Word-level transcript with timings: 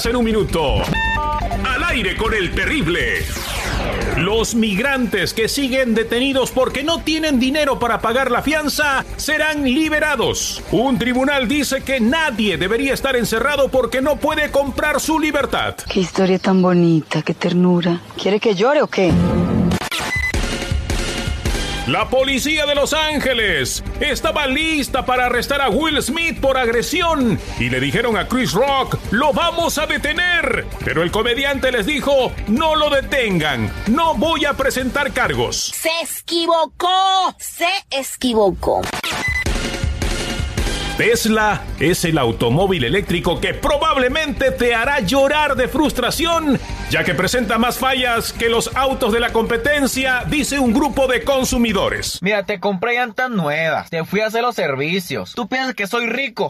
24 0.00 0.02
horas 0.02 0.06
en 0.06 0.16
un 0.16 0.24
minuto. 0.24 0.74
Al 1.64 1.84
aire 1.84 2.16
con 2.16 2.32
el 2.32 2.54
terrible. 2.54 3.24
Los 4.16 4.54
migrantes 4.54 5.32
que 5.32 5.48
siguen 5.48 5.94
detenidos 5.94 6.50
porque 6.50 6.82
no 6.82 7.02
tienen 7.02 7.40
dinero 7.40 7.78
para 7.78 8.00
pagar 8.00 8.30
la 8.30 8.42
fianza 8.42 9.04
serán 9.16 9.64
liberados. 9.64 10.62
Un 10.72 10.98
tribunal 10.98 11.48
dice 11.48 11.82
que 11.82 12.00
nadie 12.00 12.56
debería 12.58 12.94
estar 12.94 13.16
encerrado 13.16 13.68
porque 13.68 14.00
no 14.00 14.16
puede 14.16 14.50
comprar 14.50 15.00
su 15.00 15.18
libertad. 15.18 15.76
Qué 15.88 16.00
historia 16.00 16.38
tan 16.38 16.60
bonita, 16.60 17.22
qué 17.22 17.34
ternura. 17.34 18.00
¿Quiere 18.20 18.40
que 18.40 18.54
llore 18.54 18.82
o 18.82 18.86
qué? 18.88 19.12
La 21.90 22.08
policía 22.08 22.66
de 22.66 22.76
Los 22.76 22.92
Ángeles 22.92 23.82
estaba 23.98 24.46
lista 24.46 25.04
para 25.04 25.26
arrestar 25.26 25.60
a 25.60 25.70
Will 25.70 26.00
Smith 26.00 26.38
por 26.40 26.56
agresión 26.56 27.36
y 27.58 27.68
le 27.68 27.80
dijeron 27.80 28.16
a 28.16 28.28
Chris 28.28 28.52
Rock, 28.52 28.96
lo 29.10 29.32
vamos 29.32 29.76
a 29.76 29.88
detener. 29.88 30.66
Pero 30.84 31.02
el 31.02 31.10
comediante 31.10 31.72
les 31.72 31.86
dijo, 31.86 32.30
no 32.46 32.76
lo 32.76 32.90
detengan, 32.90 33.72
no 33.88 34.14
voy 34.14 34.44
a 34.44 34.52
presentar 34.52 35.12
cargos. 35.12 35.72
Se 35.74 35.90
equivocó, 36.22 37.34
se 37.40 37.66
equivocó. 37.90 38.82
Tesla 40.96 41.64
es 41.80 42.04
el 42.04 42.18
automóvil 42.18 42.84
eléctrico 42.84 43.40
que 43.40 43.54
probablemente 43.54 44.50
te 44.50 44.74
hará 44.74 45.00
llorar 45.00 45.56
de 45.56 45.66
frustración, 45.66 46.60
ya 46.90 47.04
que 47.04 47.14
presenta 47.14 47.56
más 47.56 47.78
fallas 47.78 48.32
que 48.32 48.48
los 48.48 48.74
autos 48.74 49.12
de 49.12 49.20
la 49.20 49.32
competencia, 49.32 50.24
dice 50.26 50.58
un 50.58 50.74
grupo 50.74 51.06
de 51.06 51.22
consumidores. 51.22 52.18
Mira, 52.20 52.44
te 52.44 52.58
compré 52.58 52.94
llantas 52.94 53.30
nuevas, 53.30 53.88
te 53.90 54.04
fui 54.04 54.20
a 54.20 54.26
hacer 54.26 54.42
los 54.42 54.56
servicios. 54.56 55.32
Tú 55.34 55.48
piensas 55.48 55.74
que 55.74 55.86
soy 55.86 56.08
rico. 56.08 56.48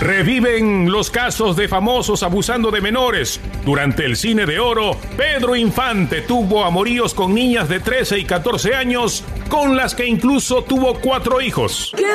Reviven 0.00 0.90
los 0.90 1.10
casos 1.10 1.56
de 1.56 1.68
famosos 1.68 2.22
abusando 2.22 2.70
de 2.70 2.80
menores. 2.80 3.40
Durante 3.66 4.06
el 4.06 4.16
cine 4.16 4.46
de 4.46 4.58
oro, 4.58 4.96
Pedro 5.16 5.56
Infante 5.56 6.22
tuvo 6.22 6.64
amoríos 6.64 7.12
con 7.12 7.34
niñas 7.34 7.68
de 7.68 7.80
13 7.80 8.18
y 8.20 8.24
14 8.24 8.74
años, 8.74 9.24
con 9.50 9.76
las 9.76 9.94
que 9.94 10.06
incluso 10.06 10.62
tuvo 10.62 10.98
cuatro 11.00 11.40
hijos. 11.42 11.92
¿Qué? 11.96 12.06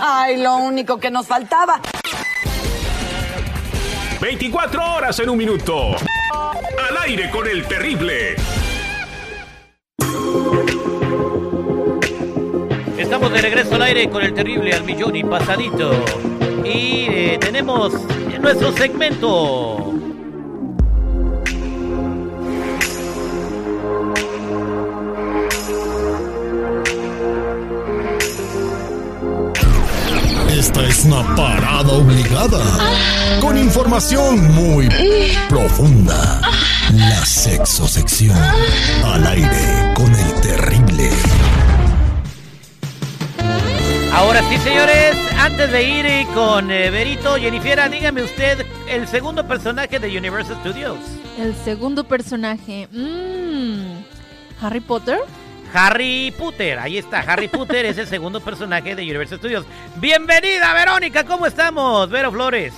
Ay, 0.00 0.42
lo 0.42 0.56
único 0.56 0.98
que 0.98 1.10
nos 1.10 1.26
faltaba. 1.26 1.80
24 4.22 4.94
horas 4.94 5.18
en 5.18 5.30
un 5.30 5.36
minuto. 5.36 5.96
Al 6.30 6.96
aire 7.06 7.28
con 7.28 7.44
el 7.44 7.66
terrible. 7.66 8.36
Estamos 12.96 13.32
de 13.32 13.42
regreso 13.42 13.74
al 13.74 13.82
aire 13.82 14.08
con 14.08 14.22
el 14.22 14.32
terrible 14.32 14.72
al 14.74 14.84
millón 14.84 15.16
y 15.16 15.24
pasadito. 15.24 16.04
Y 16.64 17.06
eh, 17.10 17.38
tenemos 17.40 17.94
nuestro 18.40 18.70
segmento. 18.70 19.81
Esta 30.72 30.88
es 30.88 31.04
una 31.04 31.36
parada 31.36 31.92
obligada. 31.92 32.58
Con 33.42 33.58
información 33.58 34.54
muy 34.54 34.88
profunda. 35.46 36.40
La 36.94 37.26
sexo 37.26 37.86
sección. 37.86 38.38
Al 39.04 39.26
aire 39.26 39.92
con 39.94 40.10
el 40.14 40.40
terrible. 40.40 41.10
Ahora 44.14 44.40
sí, 44.48 44.56
señores, 44.64 45.14
antes 45.38 45.70
de 45.70 45.82
ir 45.82 46.06
eh, 46.06 46.26
con 46.32 46.70
eh, 46.70 46.90
Berito, 46.90 47.36
Jennifer, 47.36 47.90
dígame 47.90 48.22
usted 48.22 48.64
el 48.88 49.06
segundo 49.08 49.46
personaje 49.46 49.98
de 49.98 50.16
Universal 50.16 50.56
Studios. 50.60 50.96
El 51.38 51.54
segundo 51.54 52.04
personaje. 52.04 52.88
Mmm. 52.90 54.04
Harry 54.62 54.80
Potter. 54.80 55.18
Harry 55.74 56.32
Potter, 56.38 56.78
ahí 56.78 56.98
está, 56.98 57.20
Harry 57.20 57.48
Potter 57.48 57.86
es 57.86 57.96
el 57.96 58.06
segundo 58.06 58.40
personaje 58.40 58.94
de 58.94 59.02
Universal 59.02 59.38
Studios. 59.38 59.64
Bienvenida, 59.96 60.74
Verónica, 60.74 61.24
¿cómo 61.24 61.46
estamos? 61.46 62.10
Vero 62.10 62.30
Flores. 62.30 62.74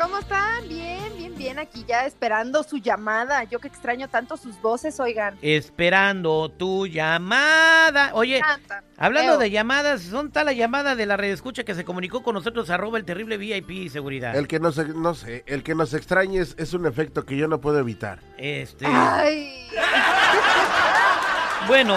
¿Cómo 0.00 0.18
están? 0.18 0.66
Bien, 0.66 1.16
bien, 1.16 1.34
bien. 1.36 1.58
Aquí 1.58 1.84
ya 1.86 2.06
esperando 2.06 2.62
su 2.64 2.78
llamada. 2.78 3.44
Yo 3.44 3.60
que 3.60 3.68
extraño 3.68 4.08
tanto 4.08 4.36
sus 4.36 4.60
voces, 4.60 4.98
oigan. 4.98 5.38
Esperando 5.40 6.48
tu 6.48 6.86
llamada. 6.86 8.10
Oye, 8.14 8.40
hablando 8.96 9.38
de 9.38 9.50
llamadas, 9.50 10.02
¿son 10.02 10.32
tal 10.32 10.46
la 10.46 10.52
llamada 10.52 10.96
de 10.96 11.06
la 11.06 11.16
red 11.16 11.30
escucha 11.30 11.62
que 11.62 11.74
se 11.74 11.84
comunicó 11.84 12.22
con 12.22 12.34
nosotros 12.34 12.70
arroba 12.70 12.98
el 12.98 13.04
terrible 13.04 13.36
VIP 13.36 13.70
y 13.70 13.88
seguridad? 13.88 14.34
El 14.34 14.48
que 14.48 14.58
nos, 14.58 14.76
no 14.78 15.14
sé, 15.14 15.44
el 15.46 15.62
que 15.62 15.74
nos 15.74 15.94
extrañe 15.94 16.40
es, 16.40 16.56
es 16.58 16.72
un 16.72 16.86
efecto 16.86 17.24
que 17.24 17.36
yo 17.36 17.46
no 17.46 17.60
puedo 17.60 17.78
evitar. 17.78 18.18
Este, 18.36 18.86
Ay, 18.88 19.68
bueno, 21.66 21.96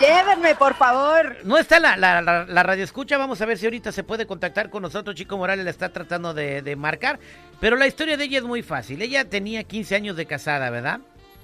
llévenme, 0.00 0.54
por 0.54 0.74
favor. 0.74 1.36
no 1.44 1.58
está 1.58 1.80
la, 1.80 1.96
la, 1.96 2.20
la, 2.22 2.44
la 2.44 2.62
radio 2.62 2.84
escucha, 2.84 3.18
vamos 3.18 3.40
a 3.40 3.46
ver 3.46 3.58
si 3.58 3.66
ahorita 3.66 3.92
se 3.92 4.04
puede 4.04 4.26
contactar 4.26 4.70
con 4.70 4.82
nosotros. 4.82 5.14
Chico 5.16 5.36
Morales 5.36 5.64
la 5.64 5.70
está 5.70 5.88
tratando 5.90 6.34
de, 6.34 6.62
de 6.62 6.76
marcar, 6.76 7.18
pero 7.60 7.76
la 7.76 7.86
historia 7.86 8.16
de 8.16 8.24
ella 8.24 8.38
es 8.38 8.44
muy 8.44 8.62
fácil. 8.62 9.00
Ella 9.02 9.24
tenía 9.28 9.64
15 9.64 9.94
años 9.96 10.16
de 10.16 10.26
casada, 10.26 10.70
¿verdad? 10.70 11.00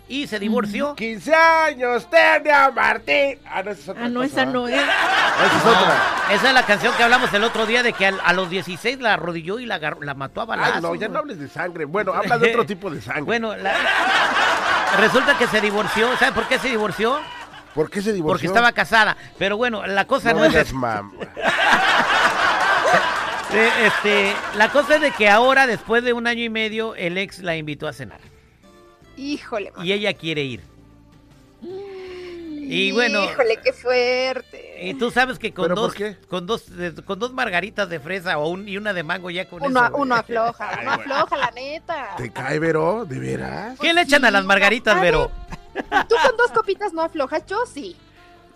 Y 0.06 0.26
se 0.26 0.38
divorció. 0.38 0.94
15 0.96 1.34
años 1.34 2.10
tenía 2.10 2.70
Martín. 2.70 3.38
Ah, 3.46 3.62
no, 3.62 3.70
esa 3.70 3.80
es 3.80 3.88
otra 3.88 4.04
Ah, 4.04 4.08
no, 4.10 4.20
cosa, 4.20 4.26
esa 4.32 4.44
¿va? 4.44 4.52
no 4.52 4.68
es. 4.68 4.74
Esa 4.74 5.56
es 5.56 5.64
otra. 5.64 5.96
Esa 6.30 6.48
es 6.48 6.52
la 6.54 6.66
canción 6.66 6.94
que 6.94 7.02
hablamos 7.04 7.32
el 7.32 7.42
otro 7.42 7.64
día 7.64 7.82
de 7.82 7.94
que 7.94 8.06
a, 8.08 8.32
los 8.34 8.50
16 8.50 9.00
la 9.00 9.14
arrodilló 9.14 9.58
y 9.60 9.64
la, 9.64 9.78
la 9.78 10.12
mató 10.12 10.42
a 10.42 10.44
balazos. 10.44 10.76
Ay, 10.76 10.82
no, 10.82 10.94
ya 10.94 11.08
no 11.08 11.20
hables 11.20 11.38
de 11.38 11.48
sangre. 11.48 11.86
Bueno, 11.86 12.12
habla 12.12 12.36
de 12.36 12.50
otro 12.50 12.66
tipo 12.66 12.90
de 12.90 13.00
sangre. 13.00 13.22
Bueno, 13.22 13.56
la- 13.56 13.72
resulta 15.00 15.38
que 15.38 15.46
se 15.46 15.60
divorció. 15.62 16.14
¿Sabe 16.18 16.32
por 16.32 16.46
qué 16.48 16.58
se 16.58 16.68
divorció? 16.68 17.18
¿Por 17.74 17.90
qué 17.90 18.02
se 18.02 18.12
divorció? 18.12 18.32
Porque 18.32 18.46
estaba 18.46 18.72
casada. 18.72 19.16
Pero 19.38 19.56
bueno, 19.56 19.86
la 19.86 20.06
cosa 20.06 20.32
no, 20.32 20.40
No 20.40 20.44
es... 20.46 20.52
seas 20.52 20.68
de- 20.68 20.74
mam- 20.74 21.12
eh, 23.52 23.70
este, 23.86 24.32
la 24.56 24.70
cosa 24.70 24.96
es 24.96 25.00
de 25.00 25.10
que 25.12 25.28
ahora, 25.28 25.66
después 25.66 26.04
de 26.04 26.12
un 26.12 26.26
año 26.26 26.42
y 26.44 26.48
medio, 26.50 26.94
el 26.94 27.18
ex 27.18 27.40
la 27.40 27.56
invitó 27.56 27.88
a 27.88 27.92
cenar. 27.92 28.20
Híjole, 29.16 29.72
man. 29.76 29.86
Y 29.86 29.92
ella 29.92 30.12
quiere 30.14 30.42
ir. 30.42 30.60
Y 32.66 32.92
bueno, 32.92 33.22
Híjole, 33.24 33.58
qué 33.62 33.74
fuerte. 33.74 34.78
y 34.82 34.94
tú 34.94 35.10
sabes 35.10 35.38
que 35.38 35.52
con 35.52 35.66
¿Pero 35.66 35.74
por 35.74 35.84
dos, 35.84 35.94
qué? 35.94 36.16
con 36.28 36.46
dos, 36.46 36.64
eh, 36.78 36.94
con 37.04 37.18
dos 37.18 37.34
margaritas 37.34 37.90
de 37.90 38.00
fresa 38.00 38.38
o 38.38 38.48
un, 38.48 38.66
y 38.66 38.78
una 38.78 38.94
de 38.94 39.02
mango 39.02 39.28
ya 39.30 39.46
con 39.46 39.62
Uno, 39.62 39.84
eso. 39.84 39.94
uno 39.96 40.14
afloja, 40.14 40.70
uno 40.80 40.92
afloja, 40.92 41.36
la 41.36 41.50
neta. 41.50 42.14
¿Te 42.16 42.32
cae, 42.32 42.58
Vero? 42.58 43.04
¿De 43.04 43.18
veras? 43.18 43.78
¿Qué 43.78 43.92
le 43.92 44.00
echan 44.00 44.24
a 44.24 44.30
las 44.30 44.46
margaritas, 44.46 44.96
A 44.96 45.00
Vero? 45.00 45.30
Tú 45.74 46.14
con 46.22 46.36
dos 46.36 46.50
copitas 46.52 46.92
no 46.92 47.02
aflojas, 47.02 47.44
yo 47.46 47.66
sí. 47.66 47.96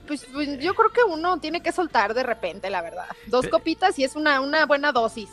Pues, 0.06 0.24
pues, 0.32 0.58
yo 0.58 0.74
creo 0.74 0.90
que 0.90 1.02
uno 1.02 1.38
tiene 1.38 1.60
que 1.60 1.72
soltar 1.72 2.14
de 2.14 2.22
repente, 2.22 2.70
la 2.70 2.80
verdad. 2.80 3.06
Dos 3.26 3.48
copitas 3.48 3.98
y 3.98 4.04
es 4.04 4.14
una, 4.16 4.40
una 4.40 4.64
buena 4.66 4.92
dosis. 4.92 5.28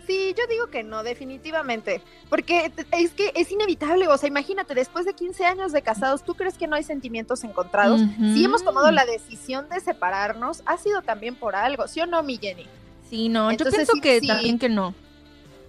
Sí, 0.09 0.35
yo 0.39 0.47
digo 0.49 0.69
que 0.69 0.83
no, 0.83 1.03
definitivamente. 1.03 2.01
Porque 2.31 2.73
es 2.93 3.11
que 3.11 3.31
es 3.35 3.53
inevitable. 3.53 4.09
O 4.09 4.17
sea, 4.17 4.27
imagínate, 4.27 4.75
después 4.75 5.05
de 5.05 5.13
15 5.13 5.45
años 5.45 5.71
de 5.71 5.83
casados, 5.83 6.25
¿tú 6.25 6.35
crees 6.35 6.57
que 6.57 6.67
no 6.67 6.77
hay 6.77 6.83
sentimientos 6.83 7.45
encontrados? 7.45 8.01
Ujú. 8.01 8.33
Si 8.33 8.43
hemos 8.43 8.65
tomado 8.65 8.91
la 8.91 9.05
decisión 9.05 9.69
de 9.69 9.81
separarnos, 9.81 10.63
ha 10.65 10.79
sido 10.79 11.03
también 11.03 11.35
por 11.35 11.55
algo, 11.55 11.87
¿sí 11.89 12.01
o 12.01 12.07
no, 12.07 12.23
mi 12.23 12.39
Jenny? 12.39 12.67
Sí, 13.11 13.29
no, 13.29 13.51
Entonces, 13.51 13.73
yo 13.73 13.77
pienso 13.77 13.93
sí, 13.93 14.01
que 14.01 14.21
sí. 14.21 14.27
también 14.29 14.59
que 14.59 14.71
no. 14.71 14.95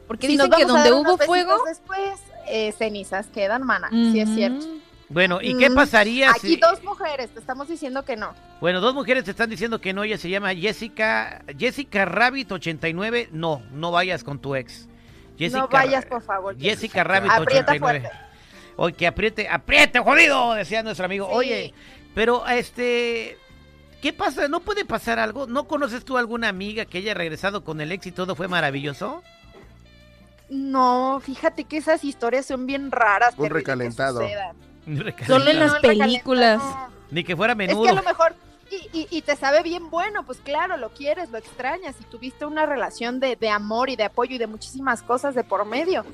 Porque 0.08 0.28
Si 0.28 0.38
dicen 0.38 0.50
que 0.52 0.64
donde 0.64 0.94
hubo 0.94 1.18
fuego. 1.18 1.62
Después, 1.68 2.22
eh, 2.48 2.72
cenizas 2.72 3.28
quedan, 3.28 3.64
mana. 3.64 3.90
Sí, 3.90 4.22
es 4.22 4.30
cierto. 4.30 4.66
Bueno, 5.10 5.40
¿y 5.42 5.58
qué 5.58 5.70
Mm, 5.72 5.76
pasaría 5.76 6.30
Aquí 6.30 6.40
si... 6.54 6.56
dos 6.58 6.84
mujeres, 6.84 7.32
te 7.32 7.40
estamos 7.40 7.68
diciendo 7.68 8.06
que 8.06 8.16
no. 8.16 8.34
Bueno, 8.62 8.80
dos 8.80 8.94
mujeres 8.94 9.24
te 9.24 9.32
están 9.32 9.50
diciendo 9.50 9.82
que 9.82 9.92
no, 9.92 10.04
ella 10.04 10.18
se 10.20 10.30
llama 10.30 10.54
Jessica, 10.54 11.44
Jessica 11.58 12.06
Rabbit 12.06 12.52
89. 12.52 13.30
No, 13.32 13.64
no 13.72 13.92
vayas 13.92 14.24
con 14.24 14.40
tu 14.40 14.56
ex. 14.56 14.88
Jessica, 15.38 15.62
no 15.62 15.68
vayas, 15.68 16.06
por 16.06 16.22
favor. 16.22 16.56
Jessica 16.60 17.04
Rabbit 17.04 17.32
Aprieta 17.32 17.72
89. 17.74 17.80
fuerte. 18.02 18.18
Oye, 18.76 18.94
que 18.96 19.08
apriete, 19.08 19.50
apriete, 19.50 20.00
jodido, 20.00 20.54
decía 20.54 20.84
nuestro 20.84 21.06
amigo. 21.06 21.26
Sí. 21.28 21.34
Oye, 21.36 21.74
pero 22.14 22.48
este, 22.48 23.38
¿qué 24.02 24.14
pasa? 24.14 24.48
¿No 24.48 24.60
puede 24.60 24.86
pasar 24.86 25.18
algo? 25.20 25.48
¿No 25.48 25.68
conoces 25.68 26.06
tú 26.06 26.18
alguna 26.18 26.50
amiga 26.50 26.86
que 26.86 27.00
haya 27.00 27.14
regresado 27.16 27.64
con 27.64 27.82
el 27.82 27.92
ex 27.92 28.06
y 28.08 28.12
todo 28.12 28.36
fue 28.36 28.48
maravilloso? 28.48 29.24
No, 30.50 31.20
fíjate 31.24 31.64
que 31.66 31.78
esas 31.78 32.04
historias 32.04 32.46
son 32.46 32.66
bien 32.66 32.92
raras. 32.92 33.34
Un 33.38 33.48
que 33.48 33.54
recalentado. 33.54 34.22
sucedan. 34.22 34.56
Solo 35.28 35.50
en 35.50 35.60
las 35.60 35.76
películas. 35.80 36.62
Ni 37.12 37.24
que 37.24 37.36
fuera 37.36 37.54
Es 37.54 37.58
menudo. 37.58 37.84
que 37.84 37.90
a 37.90 37.94
lo 37.94 38.04
mejor, 38.04 38.36
y, 38.70 38.76
y- 39.00 39.08
y 39.10 39.22
te 39.24 39.36
sabe 39.36 39.64
bien 39.64 39.90
bueno, 39.90 40.24
pues 40.24 40.40
claro, 40.40 40.78
lo 40.78 40.90
quieres, 40.90 41.32
lo 41.32 41.38
extrañas 41.40 41.96
y 42.00 42.04
tuviste 42.04 42.46
una 42.46 42.66
relación 42.66 43.20
de, 43.20 43.36
de 43.36 43.50
amor 43.50 43.90
y 43.90 43.96
de 43.96 44.04
apoyo 44.04 44.36
y 44.36 44.38
de 44.38 44.48
muchísimas 44.48 45.02
cosas 45.02 45.34
de 45.36 45.44
por 45.44 45.66
medio. 45.66 46.06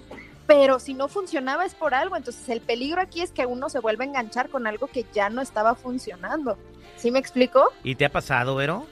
Pero 0.47 0.79
si 0.79 0.93
no 0.93 1.07
funcionaba 1.07 1.65
es 1.65 1.73
por 1.75 1.93
algo, 1.93 2.15
entonces 2.15 2.47
el 2.49 2.61
peligro 2.61 3.01
aquí 3.01 3.21
es 3.21 3.31
que 3.31 3.45
uno 3.45 3.67
se 3.69 3.79
vuelve 3.79 4.03
a 4.05 4.07
enganchar 4.07 4.49
con 4.49 4.67
algo 4.67 4.87
que 4.87 5.05
ya 5.13 5.29
no 5.29 5.41
estaba 5.41 5.75
funcionando. 5.75 6.57
¿Sí 6.97 7.11
me 7.11 7.19
explico? 7.19 7.71
¿Y 7.83 7.95
te 7.95 8.05
ha 8.05 8.11
pasado, 8.11 8.55
Vero? 8.55 8.85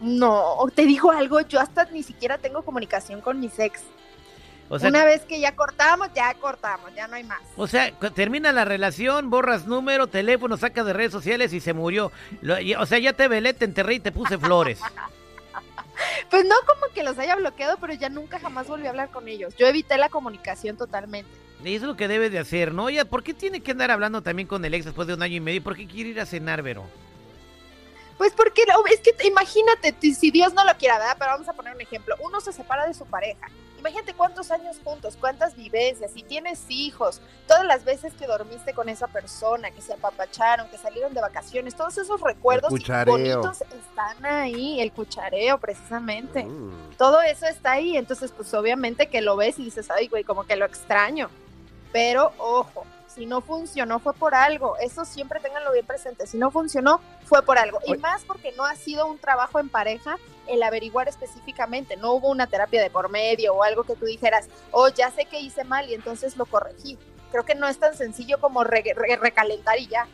No, 0.00 0.56
te 0.74 0.86
digo 0.86 1.10
algo, 1.10 1.40
yo 1.42 1.60
hasta 1.60 1.84
ni 1.86 2.02
siquiera 2.02 2.38
tengo 2.38 2.62
comunicación 2.62 3.20
con 3.20 3.38
mis 3.40 3.58
ex. 3.58 3.82
O 4.72 4.78
sea, 4.78 4.88
Una 4.88 5.04
vez 5.04 5.22
que 5.22 5.40
ya 5.40 5.56
cortamos, 5.56 6.08
ya 6.14 6.32
cortamos, 6.34 6.94
ya 6.94 7.08
no 7.08 7.16
hay 7.16 7.24
más. 7.24 7.40
o 7.56 7.66
sea, 7.66 7.90
termina 8.14 8.52
la 8.52 8.64
relación, 8.64 9.28
borras 9.28 9.66
número, 9.66 10.06
teléfono, 10.06 10.56
sacas 10.56 10.86
de 10.86 10.92
redes 10.92 11.10
sociales 11.10 11.52
y 11.52 11.58
se 11.60 11.72
murió. 11.74 12.12
Lo- 12.40 12.60
y- 12.60 12.74
o 12.76 12.86
sea, 12.86 12.98
ya 13.00 13.12
te 13.12 13.26
velé, 13.26 13.52
te 13.52 13.64
enterré 13.64 13.94
y 13.94 14.00
te 14.00 14.12
puse 14.12 14.38
flores. 14.38 14.78
Pues 16.30 16.44
no 16.46 16.54
como 16.66 16.92
que 16.94 17.02
los 17.02 17.18
haya 17.18 17.36
bloqueado, 17.36 17.76
pero 17.78 17.92
ya 17.92 18.08
nunca 18.08 18.38
jamás 18.38 18.66
volví 18.68 18.86
a 18.86 18.90
hablar 18.90 19.10
con 19.10 19.28
ellos. 19.28 19.54
Yo 19.58 19.66
evité 19.66 19.98
la 19.98 20.08
comunicación 20.08 20.76
totalmente. 20.78 21.30
Y 21.62 21.74
es 21.74 21.82
lo 21.82 21.94
que 21.94 22.08
debes 22.08 22.32
de 22.32 22.38
hacer, 22.38 22.72
¿no? 22.72 22.88
Ya, 22.88 23.04
¿por 23.04 23.22
qué 23.22 23.34
tiene 23.34 23.60
que 23.60 23.72
andar 23.72 23.90
hablando 23.90 24.22
también 24.22 24.48
con 24.48 24.64
el 24.64 24.72
ex 24.72 24.86
después 24.86 25.06
de 25.08 25.12
un 25.14 25.22
año 25.22 25.36
y 25.36 25.40
medio? 25.40 25.62
¿Por 25.62 25.76
qué 25.76 25.86
quiere 25.86 26.10
ir 26.10 26.20
a 26.20 26.24
cenar, 26.24 26.62
Vero? 26.62 26.86
Pues 28.16 28.32
porque 28.32 28.62
no, 28.66 28.82
es 28.86 29.00
que 29.00 29.14
imagínate, 29.26 29.94
si 30.14 30.30
Dios 30.30 30.54
no 30.54 30.64
lo 30.64 30.74
quiera, 30.78 30.98
¿verdad? 30.98 31.16
Pero 31.18 31.32
vamos 31.32 31.48
a 31.48 31.52
poner 31.52 31.74
un 31.74 31.80
ejemplo. 31.82 32.14
Uno 32.20 32.40
se 32.40 32.52
separa 32.52 32.86
de 32.86 32.94
su 32.94 33.04
pareja. 33.04 33.48
Imagínate 33.80 34.12
cuántos 34.12 34.50
años 34.50 34.76
juntos, 34.84 35.16
cuántas 35.18 35.56
vivencias, 35.56 36.12
si 36.12 36.22
tienes 36.22 36.66
hijos, 36.68 37.22
todas 37.48 37.64
las 37.64 37.82
veces 37.82 38.12
que 38.12 38.26
dormiste 38.26 38.74
con 38.74 38.90
esa 38.90 39.06
persona, 39.06 39.70
que 39.70 39.80
se 39.80 39.94
apapacharon, 39.94 40.68
que 40.68 40.76
salieron 40.76 41.14
de 41.14 41.22
vacaciones, 41.22 41.74
todos 41.74 41.96
esos 41.96 42.20
recuerdos 42.20 42.70
bonitos 43.06 43.62
están 43.62 44.26
ahí, 44.26 44.80
el 44.82 44.92
cuchareo 44.92 45.58
precisamente. 45.58 46.44
Mm. 46.44 46.96
Todo 46.98 47.22
eso 47.22 47.46
está 47.46 47.72
ahí, 47.72 47.96
entonces 47.96 48.32
pues 48.36 48.52
obviamente 48.52 49.08
que 49.08 49.22
lo 49.22 49.36
ves 49.36 49.58
y 49.58 49.64
dices, 49.64 49.90
ay 49.90 50.08
güey, 50.08 50.24
como 50.24 50.44
que 50.44 50.56
lo 50.56 50.66
extraño. 50.66 51.30
Pero 51.90 52.32
ojo, 52.36 52.84
si 53.06 53.24
no 53.24 53.40
funcionó 53.40 53.98
fue 53.98 54.12
por 54.12 54.34
algo, 54.34 54.76
eso 54.76 55.06
siempre 55.06 55.40
ténganlo 55.40 55.72
bien 55.72 55.86
presente, 55.86 56.26
si 56.26 56.36
no 56.36 56.50
funcionó 56.50 57.00
fue 57.24 57.42
por 57.42 57.56
algo. 57.56 57.78
Y 57.86 57.96
más 57.96 58.24
porque 58.24 58.52
no 58.52 58.66
ha 58.66 58.76
sido 58.76 59.06
un 59.06 59.18
trabajo 59.18 59.58
en 59.58 59.70
pareja 59.70 60.18
el 60.50 60.62
averiguar 60.62 61.08
específicamente, 61.08 61.96
no 61.96 62.12
hubo 62.12 62.28
una 62.30 62.46
terapia 62.46 62.82
de 62.82 62.90
por 62.90 63.10
medio 63.10 63.54
o 63.54 63.62
algo 63.62 63.84
que 63.84 63.96
tú 63.96 64.06
dijeras, 64.06 64.48
oh, 64.72 64.88
ya 64.88 65.10
sé 65.10 65.24
que 65.26 65.40
hice 65.40 65.64
mal 65.64 65.88
y 65.88 65.94
entonces 65.94 66.36
lo 66.36 66.46
corregí. 66.46 66.98
Creo 67.30 67.44
que 67.44 67.54
no 67.54 67.68
es 67.68 67.78
tan 67.78 67.94
sencillo 67.96 68.38
como 68.40 68.64
re- 68.64 68.82
re- 68.96 69.16
recalentar 69.16 69.78
y 69.78 69.86
ya. 69.86 70.06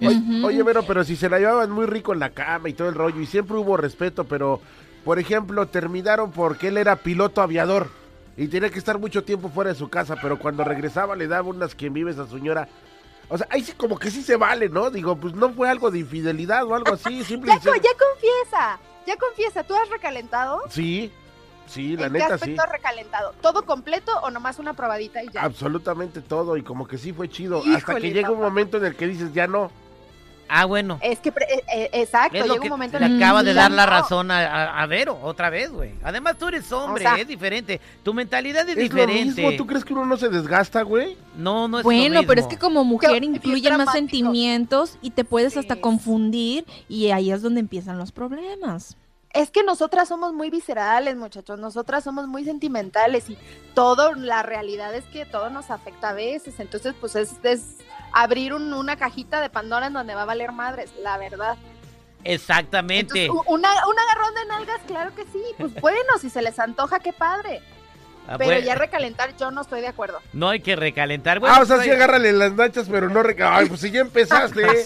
Oye, 0.00 0.16
Ujú. 0.18 0.46
oye, 0.46 0.64
pero, 0.64 0.82
pero 0.84 1.04
si 1.04 1.16
se 1.16 1.28
la 1.28 1.38
llevaban 1.38 1.70
muy 1.70 1.86
rico 1.86 2.12
en 2.12 2.18
la 2.18 2.30
cama 2.30 2.68
y 2.68 2.72
todo 2.74 2.88
el 2.88 2.94
rollo, 2.94 3.20
y 3.20 3.26
siempre 3.26 3.56
hubo 3.56 3.76
respeto, 3.76 4.24
pero, 4.24 4.60
por 5.04 5.18
ejemplo, 5.18 5.66
terminaron 5.66 6.30
porque 6.32 6.68
él 6.68 6.76
era 6.78 6.96
piloto 6.96 7.40
aviador 7.40 7.88
y 8.36 8.48
tenía 8.48 8.70
que 8.70 8.78
estar 8.78 8.98
mucho 8.98 9.24
tiempo 9.24 9.48
fuera 9.48 9.70
de 9.72 9.78
su 9.78 9.88
casa, 9.88 10.16
pero 10.20 10.38
cuando 10.38 10.64
regresaba 10.64 11.14
le 11.16 11.28
daba 11.28 11.48
unas 11.48 11.74
quien 11.74 11.92
vives 11.92 12.18
a 12.18 12.26
su 12.26 12.36
señora. 12.36 12.68
O 13.28 13.38
sea, 13.38 13.46
ahí 13.50 13.62
sí 13.62 13.72
como 13.72 13.98
que 13.98 14.10
sí 14.10 14.22
se 14.22 14.36
vale, 14.36 14.68
¿no? 14.68 14.90
Digo, 14.90 15.16
pues 15.16 15.34
no 15.34 15.50
fue 15.54 15.68
algo 15.70 15.90
de 15.90 16.00
infidelidad 16.00 16.64
o 16.64 16.74
algo 16.74 16.92
así, 16.92 17.22
simple 17.24 17.52
Ya, 17.52 17.58
ya 17.60 17.90
confiesa, 17.98 18.78
ya 19.06 19.16
confiesa, 19.16 19.64
¿tú 19.64 19.74
has 19.74 19.88
recalentado? 19.88 20.60
Sí, 20.70 21.12
sí, 21.66 21.96
la 21.96 22.06
¿En 22.06 22.12
qué 22.12 22.18
neta 22.18 22.28
sí. 22.28 22.34
aspecto 22.34 22.62
has 22.62 22.70
recalentado? 22.70 23.34
¿Todo 23.40 23.64
completo 23.64 24.12
o 24.22 24.30
nomás 24.30 24.58
una 24.58 24.74
probadita 24.74 25.22
y 25.22 25.28
ya? 25.30 25.42
Absolutamente 25.42 26.20
todo, 26.20 26.56
y 26.56 26.62
como 26.62 26.86
que 26.86 26.98
sí 26.98 27.12
fue 27.12 27.28
chido. 27.28 27.62
hasta 27.74 27.94
que 27.96 28.10
llega 28.12 28.30
un 28.30 28.40
momento 28.40 28.76
en 28.78 28.86
el 28.86 28.96
que 28.96 29.06
dices, 29.06 29.32
ya 29.32 29.46
no. 29.46 29.70
Ah, 30.54 30.66
bueno. 30.66 30.98
Es 31.00 31.18
que, 31.18 31.32
pre- 31.32 31.46
eh, 31.50 31.62
eh, 31.74 31.90
exacto, 31.94 32.36
Es 32.36 32.42
llega 32.44 32.54
que 32.56 32.60
un 32.60 32.68
momento 32.68 32.98
le 32.98 33.06
en 33.06 33.12
el 33.12 33.18
que 33.18 33.24
acaba 33.24 33.42
de 33.42 33.54
dar 33.54 33.70
la 33.70 33.86
no. 33.86 33.90
razón 33.90 34.30
a, 34.30 34.40
a- 34.40 34.82
a 34.82 34.86
Vero, 34.86 35.18
otra 35.22 35.48
vez, 35.48 35.70
güey. 35.70 35.92
Además, 36.02 36.36
tú 36.38 36.48
eres 36.48 36.70
hombre, 36.72 37.02
sea, 37.04 37.14
es 37.16 37.26
diferente. 37.26 37.80
Tu 38.02 38.12
mentalidad 38.12 38.68
es, 38.68 38.76
Es 38.76 38.82
diferente. 38.82 39.20
lo 39.42 39.48
mismo, 39.48 39.52
¿tú 39.56 39.66
crees 39.66 39.82
que 39.84 39.94
uno 39.94 40.04
no 40.04 40.16
se 40.18 40.28
desgasta, 40.28 40.82
güey? 40.82 41.16
No, 41.38 41.68
no 41.68 41.78
es 41.78 41.84
lo 41.84 41.88
Bueno, 41.90 42.20
pero 42.26 42.40
es 42.40 42.46
mismo. 42.46 42.48
que 42.50 42.58
como 42.58 42.84
mujer 42.84 43.18
bien 43.18 43.76
más 43.78 43.92
sentimientos 43.92 44.98
y 45.00 45.10
te 45.12 45.24
puedes 45.24 45.56
hasta 45.56 45.76
confundir 45.76 46.66
y 46.88 47.10
ahí 47.10 47.30
es 47.32 47.40
donde 47.40 47.60
empiezan 47.60 47.96
los 47.98 48.12
problemas. 48.12 48.96
Es 49.34 49.50
que 49.50 49.62
nosotras 49.64 50.08
somos 50.08 50.34
muy 50.34 50.50
viscerales, 50.50 51.16
muchachos, 51.16 51.58
nosotras 51.58 52.04
somos 52.04 52.26
muy 52.28 52.44
sentimentales 52.44 53.30
y 53.30 53.38
todo, 53.74 54.12
la 54.14 54.42
realidad 54.42 54.94
es 54.94 55.04
que 55.06 55.24
todo 55.24 55.48
nos 55.48 55.70
afecta 55.70 56.10
a 56.10 56.12
veces, 56.12 56.60
entonces 56.60 56.94
pues 57.00 57.16
es, 57.16 57.32
es 57.42 57.78
abrir 58.12 58.52
un- 58.52 58.74
una 58.74 58.96
cajita 58.96 59.40
de 59.40 59.48
Pandora 59.48 59.86
en 59.86 59.94
donde 59.94 60.14
va 60.14 60.22
a 60.22 60.26
valer 60.26 60.52
madres, 60.52 60.92
la 61.02 61.16
verdad. 61.16 61.56
Exactamente. 62.24 63.24
Entonces, 63.24 63.44
una, 63.50 63.68
un 63.88 63.98
agarrón 63.98 64.34
de 64.34 64.44
nalgas, 64.46 64.80
claro 64.86 65.14
que 65.14 65.24
sí, 65.24 65.42
pues 65.58 65.74
bueno, 65.80 66.18
si 66.20 66.28
se 66.30 66.42
les 66.42 66.58
antoja, 66.58 67.00
qué 67.00 67.12
padre, 67.12 67.62
Ah, 68.28 68.36
pero 68.38 68.50
bueno, 68.50 68.60
ya 68.66 68.74
recalentar 68.76 69.36
yo 69.36 69.50
no 69.50 69.62
estoy 69.62 69.80
de 69.80 69.88
acuerdo. 69.88 70.20
no 70.32 70.48
hay 70.48 70.60
que 70.60 70.76
recalentar. 70.76 71.40
Bueno, 71.40 71.54
ah, 71.56 71.62
o 71.62 71.66
sea, 71.66 71.76
pues, 71.76 71.86
sí 71.86 71.92
agárrale 71.92 72.32
las 72.32 72.52
nachas, 72.52 72.86
pero 72.90 73.08
no 73.08 73.22
reca... 73.22 73.56
Ay, 73.56 73.66
pues 73.68 73.80
si 73.80 73.90
ya 73.90 74.00
empezaste. 74.00 74.62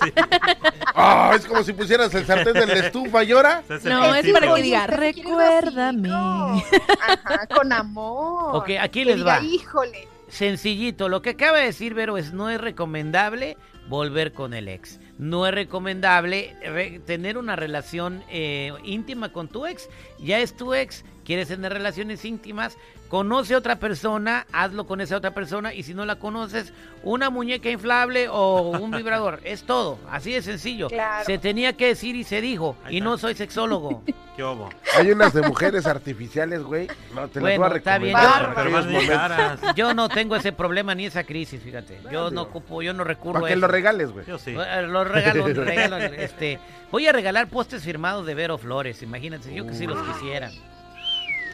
Ah, 0.99 1.33
es 1.37 1.45
como 1.45 1.63
si 1.63 1.75
pusieras 1.75 2.15
el 2.15 2.25
sartén 2.25 2.57
en 2.57 2.69
la 2.69 2.75
estufa 2.87 3.23
y 3.23 3.33
ahora. 3.33 3.63
No, 3.85 4.15
es 4.15 4.33
para 4.33 4.55
que 4.55 4.63
diga, 4.63 4.87
recuérdame. 4.87 6.09
Ajá, 6.11 7.47
con 7.55 7.71
amor. 7.71 8.57
Ok, 8.57 8.71
aquí 8.81 9.05
les 9.05 9.17
diga, 9.17 9.39
va. 9.39 9.43
Híjole. 9.45 10.09
Sencillito, 10.29 11.09
lo 11.11 11.21
que 11.21 11.31
acaba 11.31 11.59
de 11.59 11.67
decir 11.67 11.93
Vero 11.93 12.17
es 12.17 12.33
no 12.33 12.49
es 12.49 12.59
recomendable 12.61 13.59
volver 13.89 14.33
con 14.33 14.55
el 14.55 14.69
ex. 14.69 14.99
No 15.19 15.47
es 15.47 15.55
recomendable 15.55 16.57
re- 16.63 16.99
tener 17.05 17.37
una 17.39 17.57
relación 17.57 18.25
eh, 18.31 18.73
íntima 18.83 19.33
con 19.33 19.49
tu 19.49 19.67
ex. 19.67 19.89
Ya 20.19 20.39
es 20.41 20.57
tu 20.57 20.73
ex, 20.75 21.05
quieres 21.25 21.49
tener 21.49 21.73
relaciones 21.73 22.25
íntimas, 22.25 22.77
conoce 23.09 23.55
a 23.55 23.59
otra 23.59 23.77
persona, 23.77 24.47
hazlo 24.53 24.87
con 24.87 25.01
esa 25.01 25.17
otra 25.17 25.33
persona 25.33 25.73
y 25.73 25.83
si 25.83 25.95
no 25.95 26.05
la 26.05 26.17
conoces, 26.17 26.73
una 27.03 27.31
muñeca 27.31 27.71
inflable 27.71 28.29
o 28.29 28.71
un 28.79 28.91
vibrador. 28.91 29.41
es 29.45 29.65
todo, 29.65 29.99
así 30.11 30.33
de 30.33 30.43
sencillo. 30.43 30.89
Claro. 30.89 31.25
Se 31.25 31.39
tenía 31.39 31.75
que 31.75 31.89
decir 31.89 32.17
y 32.17 32.25
se 32.25 32.41
dijo. 32.41 32.77
Ahí 32.85 32.95
Y 32.95 32.99
está. 32.99 33.09
no 33.11 33.19
soy 33.19 33.35
sexólogo. 33.35 34.03
¿Qué 34.37 34.45
hubo? 34.45 34.69
Hay 34.99 35.11
unas 35.11 35.33
de 35.33 35.41
mujeres 35.43 35.87
artificiales, 35.87 36.63
güey. 36.63 36.89
No, 37.15 37.27
te 37.29 37.41
las 37.41 37.43
Bueno, 37.43 37.65
voy 37.65 37.73
a 37.73 37.77
está 37.79 37.99
bien, 37.99 38.17
yo- 39.77 39.95
no 39.95 40.11
tengo 40.11 40.37
ese 40.37 40.53
problema 40.53 40.95
ni 40.95 41.07
esa 41.07 41.25
crisis, 41.25 41.63
fíjate. 41.63 42.01
Yo 42.13 42.31
no 42.31 42.43
ocupo, 42.43 42.83
yo 42.83 42.93
no 42.93 43.03
recurro 43.03 43.41
Para 43.41 43.47
a 43.47 43.49
que 43.49 43.57
lo 43.57 43.67
regales, 43.67 44.11
güey. 44.13 44.27
Yo 44.27 44.39
sí. 44.39 44.53
Los 44.53 45.09
regalo, 45.09 45.47
regalo, 45.47 45.97
este, 45.97 46.59
voy 46.91 47.07
a 47.07 47.13
regalar 47.13 47.49
postes 47.49 47.83
firmados 47.83 48.27
de 48.27 48.35
Vero 48.35 48.59
Flores, 48.59 49.03
imagínate, 49.03 49.55
yo 49.55 49.67
que 49.67 49.73
sí 49.75 49.87
los 49.87 49.99
quisiera. 50.07 50.51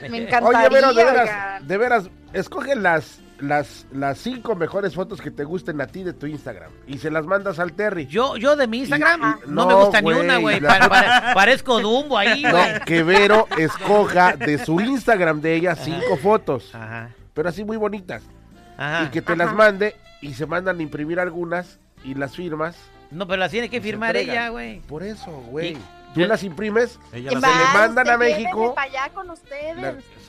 Me 0.10 0.18
encantaría. 0.18 0.58
Oye, 0.60 0.68
Vero, 0.68 0.92
de 0.94 1.04
veras, 1.04 1.22
oigan. 1.28 1.66
de 1.68 1.78
veras, 1.78 2.10
escoge 2.32 2.74
las, 2.76 3.20
las, 3.38 3.86
las 3.92 4.18
cinco 4.18 4.54
mejores 4.56 4.94
fotos 4.94 5.20
que 5.20 5.30
te 5.30 5.44
gusten 5.44 5.80
a 5.80 5.86
ti 5.86 6.02
de 6.04 6.12
tu 6.12 6.26
Instagram 6.26 6.70
y 6.86 6.98
se 6.98 7.10
las 7.10 7.26
mandas 7.26 7.58
al 7.58 7.72
Terry. 7.72 8.06
Yo, 8.06 8.36
yo 8.36 8.56
de 8.56 8.66
mi 8.66 8.78
Instagram 8.78 9.20
no, 9.20 9.64
No, 9.64 9.66
me 9.66 9.74
gusta 9.74 10.00
ni 10.00 10.12
una, 10.12 10.36
güey. 10.38 10.60
la- 10.60 11.30
parezco 11.34 11.80
Dumbo 11.80 12.16
ahí, 12.18 12.42
No, 12.42 12.58
que 12.86 13.02
Vero 13.02 13.46
escoja 13.58 14.36
de 14.36 14.58
su 14.64 14.80
Instagram 14.80 15.40
de 15.40 15.54
ella 15.56 15.74
cinco 15.76 16.16
fotos, 16.16 16.74
Ajá, 16.74 17.10
pero 17.34 17.48
así 17.48 17.64
muy 17.64 17.76
bonitas. 17.76 18.22
ajá. 18.76 19.04
Y 19.04 19.08
que 19.10 19.22
te 19.22 19.36
las 19.36 19.52
mande 19.54 19.96
y 20.20 20.34
se 20.34 20.46
mandan 20.46 20.78
a 20.78 20.82
imprimir 20.82 21.18
algunas 21.20 21.78
y 22.04 22.14
las 22.14 22.36
firmas. 22.36 22.76
No, 23.10 23.26
pero 23.26 23.40
las 23.40 23.50
tiene 23.50 23.68
que 23.68 23.80
firmar 23.80 24.16
ella, 24.16 24.48
güey. 24.48 24.80
Por 24.80 25.02
eso, 25.02 25.30
güey. 25.50 25.76
Y- 26.12 26.14
Tú 26.14 26.20
yo- 26.20 26.26
las 26.26 26.42
imprimes, 26.42 26.98
Ella 27.12 27.30
¿Qué 27.30 27.34
las- 27.36 27.50
se 27.52 27.58
le 27.58 27.64
mandan 27.72 28.10
a 28.10 28.18
México. 28.18 28.50
llévenme 28.56 28.74
pa' 28.74 28.82
allá 28.82 29.10
con 29.14 29.30
ustedes. 29.30 29.76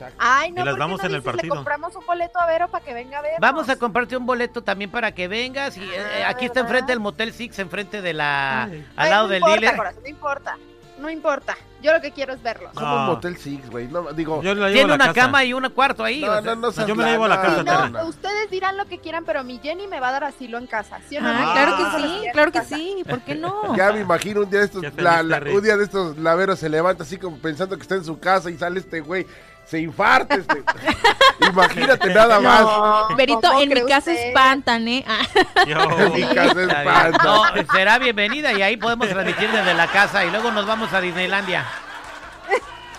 la-. 0.00 0.10
Ay, 0.18 0.50
no, 0.52 0.62
Y 0.62 0.64
las 0.64 0.72
¿por 0.72 0.74
qué 0.74 0.80
damos 0.80 0.98
no 1.00 1.06
en 1.08 1.14
el 1.14 1.20
dices, 1.20 1.32
partido. 1.32 1.54
Le 1.54 1.58
compramos 1.58 1.94
un 1.96 2.06
boleto 2.06 2.38
a 2.40 2.46
Vero 2.46 2.68
para 2.68 2.84
que 2.84 2.94
venga 2.94 3.18
a 3.18 3.22
ver. 3.22 3.32
Vamos 3.38 3.68
a 3.68 3.76
comprarte 3.76 4.16
un 4.16 4.26
boleto 4.26 4.62
también 4.62 4.90
para 4.90 5.12
que 5.12 5.28
vengas. 5.28 5.76
Y, 5.76 5.82
eh, 5.84 6.24
Ah, 6.24 6.30
aquí 6.30 6.46
está 6.46 6.60
¿verdad? 6.60 6.70
enfrente 6.70 6.92
del 6.92 7.00
Motel 7.00 7.32
Six, 7.32 7.58
enfrente 7.58 8.00
de 8.02 8.12
la... 8.14 8.62
Ay. 8.64 8.86
al 8.96 9.10
lado 9.10 9.22
no 9.24 9.28
del 9.28 9.38
importa, 9.40 9.60
dealer. 9.60 9.76
corazón, 9.76 10.02
no 10.02 10.08
importa. 10.08 10.58
No 10.98 11.10
importa. 11.10 11.56
Yo 11.82 11.92
lo 11.92 12.00
que 12.00 12.12
quiero 12.12 12.32
es 12.32 12.42
verlos. 12.42 12.72
Como 12.72 12.86
No. 12.88 13.00
un 13.00 13.06
Motel 13.08 13.36
Six, 13.36 13.68
güey. 13.68 13.88
No, 13.88 14.12
digo, 14.12 14.40
Yo 14.42 14.54
la 14.54 14.68
llevo 14.68 14.70
a 14.70 14.72
Tiene 14.72 14.94
una 14.94 15.04
casa. 15.08 15.20
cama 15.20 15.44
y 15.44 15.52
un 15.52 15.68
cuarto 15.70 16.02
ahí. 16.04 16.20
no, 16.20 16.28
o 16.32 16.42
sea. 16.42 16.54
no, 16.54 16.56
no 16.70 16.86
yo 16.86 16.94
me 16.94 17.02
la 17.04 17.10
llevo 17.10 17.24
a 17.24 17.28
la 17.28 17.42
casa, 17.42 17.88
no, 17.90 18.06
ustedes 18.06 18.48
dirán 18.50 18.76
lo 18.78 18.86
que 18.86 18.98
quieran, 18.98 19.24
pero 19.24 19.44
mi 19.44 19.58
Jenny 19.58 19.86
me 19.86 20.00
va 20.00 20.08
a 20.08 20.12
dar 20.12 20.24
asilo 20.24 20.56
en 20.58 20.66
casa. 20.66 20.98
¿sí 21.08 21.18
o 21.18 21.20
no? 21.20 21.28
Ah, 21.28 21.34
Mi 21.34 21.52
claro 21.52 21.76
que 21.76 22.02
sí, 22.02 22.24
claro 22.32 22.52
que 22.52 22.62
sí. 22.62 23.02
¿Por 23.08 23.20
qué 23.20 23.34
no? 23.34 23.54
Ya 23.76 23.92
me 23.92 24.00
imagino 24.00 24.40
un 24.42 24.50
día 24.50 24.60
de 24.60 24.66
estos, 24.66 24.82
la- 24.96 25.22
la- 25.22 25.38
un 25.52 25.62
día 25.62 25.76
de 25.76 25.84
estos 25.84 26.16
laveros 26.16 26.58
se 26.58 26.68
levanta 26.70 27.02
así 27.02 27.18
como 27.18 27.36
pensando 27.38 27.76
que 27.76 27.82
está 27.82 27.96
en 27.96 28.04
su 28.04 28.18
casa 28.18 28.50
y 28.50 28.56
sale 28.56 28.80
este 28.80 29.00
güey, 29.00 29.26
se 29.66 29.80
infarta 29.80 30.34
este. 30.36 30.62
Imagínate 31.48 32.12
nada 32.14 32.40
más. 32.40 32.60
No, 32.62 33.16
Berito, 33.16 33.40
¿cómo 33.42 33.60
en 33.60 33.68
mi 33.70 33.80
casa 33.82 34.10
usted? 34.10 34.28
espantan, 34.28 34.86
¿eh? 34.88 35.04
Ah, 35.06 35.20
Yo- 35.66 35.80
En 36.06 36.12
mi 36.12 36.22
casa 36.34 36.60
Está 36.62 36.82
bien. 36.82 36.94
espanta. 36.94 37.24
No, 37.24 37.42
será 37.72 37.98
bienvenida 37.98 38.52
y 38.52 38.62
ahí 38.62 38.76
podemos 38.76 39.08
transmitir 39.08 39.50
desde 39.50 39.74
la 39.74 39.86
casa 39.88 40.24
y 40.24 40.30
luego 40.30 40.50
nos 40.50 40.66
vamos 40.66 40.92
a 40.92 41.00
Disneylandia. 41.00 41.64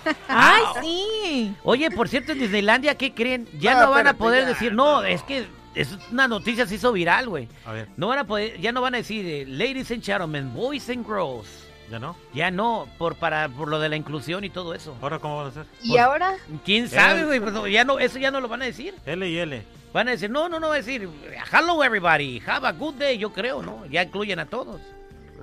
¡Ay, 0.28 0.62
sí! 0.82 1.56
Oye, 1.64 1.90
por 1.92 2.08
cierto, 2.10 2.32
en 2.34 2.40
Disneylandia, 2.40 2.96
¿qué 2.96 3.14
creen? 3.14 3.48
Ya 3.60 3.74
No, 3.76 3.84
no 3.86 3.92
van 3.92 4.08
a 4.08 4.14
poder 4.14 4.44
ya, 4.44 4.50
decir, 4.50 4.74
no, 4.74 5.04
es 5.04 5.24
que 5.24 5.48
es 5.74 5.90
una 6.12 6.28
noticia 6.28 6.66
se 6.68 6.76
hizo 6.76 6.92
viral, 6.92 7.28
güey. 7.28 7.48
A 7.66 7.72
ver, 7.74 7.88
No 7.98 8.08
van 8.08 8.20
a 8.20 8.24
poder, 8.26 8.60
ya 8.62 8.72
no 8.72 8.82
van 8.82 8.94
a 8.94 8.98
decir, 8.98 9.26
eh, 9.26 9.46
ladies 9.48 9.90
and 9.92 10.04
gentlemen, 10.04 10.54
boys 10.54 10.90
and 10.90 11.06
girls. 11.06 11.48
¿Ya 11.90 12.00
no? 12.00 12.16
Ya 12.34 12.52
no, 12.52 12.88
por 12.98 13.16
para 13.16 13.50
por 13.50 13.68
lo 13.68 13.80
de 13.80 13.90
la 13.90 13.96
inclusión 13.96 14.44
y 14.44 14.50
todo 14.50 14.74
eso. 14.74 14.96
¿Ahora 15.02 15.20
cómo 15.20 15.38
van 15.38 15.46
a 15.48 15.50
hacer? 15.50 15.66
¿Y 15.82 15.98
ahora? 15.98 16.36
¿Quién 16.64 16.90
sabe, 16.90 17.26
güey? 17.26 17.40
Pues 17.40 17.54
no, 17.54 17.68
ya 17.68 17.84
no, 17.84 18.00
eso 18.00 18.20
ya 18.20 18.32
no 18.32 18.42
lo 18.42 18.48
van 18.48 18.62
a 18.62 18.66
decir. 18.66 18.96
L 19.06 19.28
y 19.28 19.38
L. 19.38 19.64
Van 19.94 20.08
a 20.10 20.12
decir, 20.12 20.30
no, 20.30 20.50
no, 20.50 20.60
no, 20.60 20.68
va 20.68 20.74
a 20.74 20.78
decir, 20.78 21.10
hello 21.54 21.82
everybody, 21.84 22.42
have 22.46 22.68
a 22.68 22.72
good 22.74 22.96
day, 22.96 23.18
yo 23.18 23.32
creo, 23.32 23.62
¿no? 23.62 23.86
Ya 23.86 24.04
incluyen 24.04 24.40
a 24.40 24.46
todos. 24.46 24.82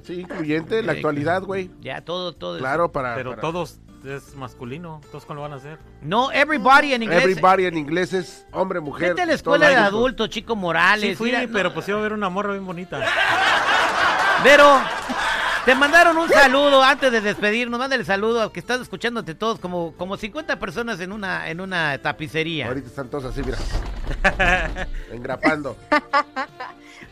Sí, 0.02 0.20
incluyente 0.20 0.82
la 0.82 0.92
actualidad, 0.92 1.42
güey. 1.42 1.70
Ya 1.80 2.00
todo, 2.02 2.32
todo. 2.32 2.58
Claro, 2.58 2.90
para. 2.90 3.14
Pero 3.14 3.30
para- 3.30 3.40
todos 3.40 3.78
es 4.04 4.34
masculino. 4.34 5.00
¿Todos 5.10 5.24
cómo 5.24 5.36
lo 5.36 5.42
van 5.42 5.52
a 5.52 5.56
hacer? 5.56 5.78
No, 6.02 6.32
everybody 6.32 6.92
en 6.92 7.04
inglés. 7.04 7.22
Everybody 7.22 7.66
en 7.66 7.78
inglés 7.78 8.12
es 8.12 8.46
hombre, 8.50 8.80
mujer. 8.80 9.10
Vete 9.10 9.22
a 9.22 9.26
la 9.26 9.34
escuela 9.34 9.68
de 9.68 9.76
adultos, 9.76 10.28
Chico 10.28 10.56
Morales. 10.56 11.10
Sí 11.10 11.14
fui, 11.16 11.30
mira, 11.30 11.46
no. 11.46 11.52
pero 11.52 11.72
pues 11.72 11.88
iba 11.88 11.98
a 11.98 12.02
ver 12.02 12.12
una 12.12 12.28
morra 12.28 12.52
bien 12.52 12.66
bonita. 12.66 13.00
Pero 14.42 14.80
te 15.64 15.74
mandaron 15.74 16.16
un 16.16 16.28
saludo 16.28 16.82
antes 16.82 17.12
de 17.12 17.20
despedirnos. 17.20 17.78
Mándale 17.78 18.04
saludo 18.04 18.42
a 18.42 18.52
que 18.52 18.60
estás 18.60 18.80
escuchándote 18.80 19.34
todos, 19.34 19.58
como, 19.58 19.92
como 19.96 20.16
50 20.16 20.58
personas 20.58 21.00
en 21.00 21.12
una, 21.12 21.48
en 21.48 21.60
una 21.60 21.98
tapicería. 21.98 22.68
Ahorita 22.68 22.88
están 22.88 23.08
todos 23.08 23.24
así, 23.24 23.42
mira. 23.42 23.58
Engrapando. 25.12 25.76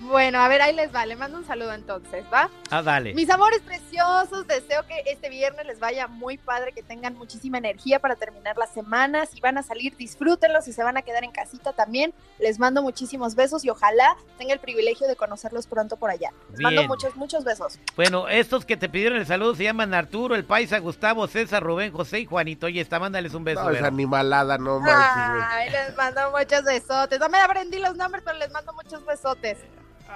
Bueno, 0.01 0.41
a 0.41 0.49
ver, 0.49 0.63
ahí 0.63 0.75
les 0.75 0.95
va. 0.95 1.05
Le 1.05 1.15
mando 1.15 1.37
un 1.37 1.47
saludo 1.47 1.75
entonces, 1.75 2.25
¿va? 2.33 2.51
Ah, 2.71 2.83
dale. 2.83 3.13
Mis 3.15 3.29
amores 3.29 3.61
preciosos, 3.61 4.47
deseo 4.47 4.87
que 4.87 5.03
este 5.07 5.29
viernes 5.29 5.67
les 5.67 5.79
vaya 5.79 6.07
muy 6.07 6.39
padre, 6.39 6.73
que 6.73 6.83
tengan 6.83 7.15
muchísima 7.17 7.59
energía 7.59 7.99
para 7.99 8.17
terminar 8.17 8.57
la 8.57 8.67
semana. 8.67 9.27
Si 9.27 9.41
van 9.41 9.59
a 9.59 9.63
salir, 9.63 9.97
disfrútenlos. 9.97 10.65
Si 10.65 10.73
se 10.73 10.83
van 10.83 10.97
a 10.97 11.03
quedar 11.03 11.23
en 11.23 11.33
casita 11.33 11.73
también, 11.75 12.15
les 12.39 12.59
mando 12.59 12.83
muchísimos 12.83 13.35
besos 13.35 13.65
y 13.65 13.71
ojalá 13.71 14.17
tenga 14.39 14.55
el 14.55 14.61
privilegio 14.61 15.07
de 15.07 15.17
conocerlos 15.17 15.67
pronto 15.67 15.97
por 15.97 16.11
allá. 16.11 16.33
Les 16.51 16.61
mando 16.61 16.85
muchos, 16.85 17.15
muchos 17.17 17.45
besos. 17.45 17.79
Bueno, 17.95 18.27
estos 18.29 18.65
que 18.65 18.79
te 18.79 18.89
pidieron 18.89 19.19
el 19.19 19.27
saludo 19.27 19.55
se 19.55 19.65
llaman 19.65 19.93
Arturo, 19.93 20.35
el 20.35 20.45
Paisa, 20.45 20.79
Gustavo, 20.79 21.27
César, 21.27 21.63
Rubén, 21.63 21.93
José 21.93 22.21
y 22.21 22.27
Juanito. 22.27 22.67
Oye, 22.67 22.81
está, 22.81 22.99
mándales 22.99 23.35
un 23.35 23.45
beso. 23.45 23.65
No, 23.65 23.71
esa 23.71 23.89
animalada, 23.89 24.57
no 24.57 24.81
manches. 24.81 25.45
Ay, 25.51 25.71
les 25.71 25.95
mando 25.95 26.31
muchos 26.31 26.65
besotes. 26.65 27.21
No 27.21 27.29
me 27.29 27.39
aprendí 27.39 27.79
los 27.79 27.97
nombres, 27.97 28.23
pero 28.25 28.39
les 28.39 28.51
mando 28.51 28.73
muchos 28.73 29.05
besotes. 29.05 29.59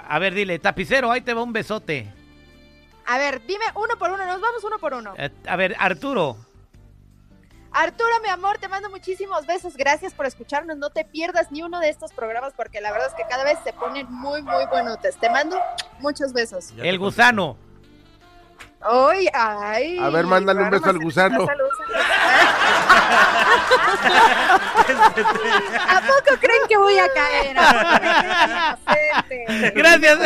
A 0.07 0.19
ver, 0.19 0.33
dile, 0.33 0.59
tapicero, 0.59 1.11
ahí 1.11 1.21
te 1.21 1.33
va 1.33 1.43
un 1.43 1.53
besote. 1.53 2.11
A 3.05 3.17
ver, 3.17 3.45
dime 3.45 3.65
uno 3.75 3.97
por 3.97 4.11
uno, 4.11 4.25
nos 4.25 4.41
vamos 4.41 4.63
uno 4.63 4.79
por 4.79 4.93
uno. 4.93 5.13
Eh, 5.17 5.29
a 5.47 5.55
ver, 5.55 5.75
Arturo. 5.79 6.37
Arturo, 7.71 8.09
mi 8.23 8.29
amor, 8.29 8.57
te 8.57 8.69
mando 8.69 8.89
muchísimos 8.89 9.45
besos. 9.45 9.75
Gracias 9.75 10.13
por 10.13 10.25
escucharnos. 10.25 10.77
No 10.77 10.91
te 10.91 11.03
pierdas 11.03 11.51
ni 11.51 11.61
uno 11.61 11.81
de 11.81 11.89
estos 11.89 12.13
programas 12.13 12.53
porque 12.55 12.79
la 12.79 12.91
verdad 12.91 13.09
es 13.09 13.13
que 13.15 13.29
cada 13.29 13.43
vez 13.43 13.59
se 13.65 13.73
ponen 13.73 14.07
muy, 14.09 14.41
muy 14.41 14.65
buenotes. 14.67 15.17
Te 15.17 15.29
mando 15.29 15.59
muchos 15.99 16.31
besos. 16.31 16.73
El 16.77 16.97
gusano. 16.97 17.57
Ay, 18.87 19.27
ay. 19.33 19.97
A 19.99 20.09
ver, 20.09 20.25
mándale 20.25 20.61
un 20.61 20.69
beso 20.69 20.89
al 20.89 20.99
gusano. 20.99 21.47
¿A 25.87 26.01
poco 26.01 26.39
creen 26.39 26.61
que 26.69 26.77
voy 26.77 26.97
a 26.99 27.07
caer? 27.13 27.57
¿A? 27.57 28.77
Gracias. 29.73 30.19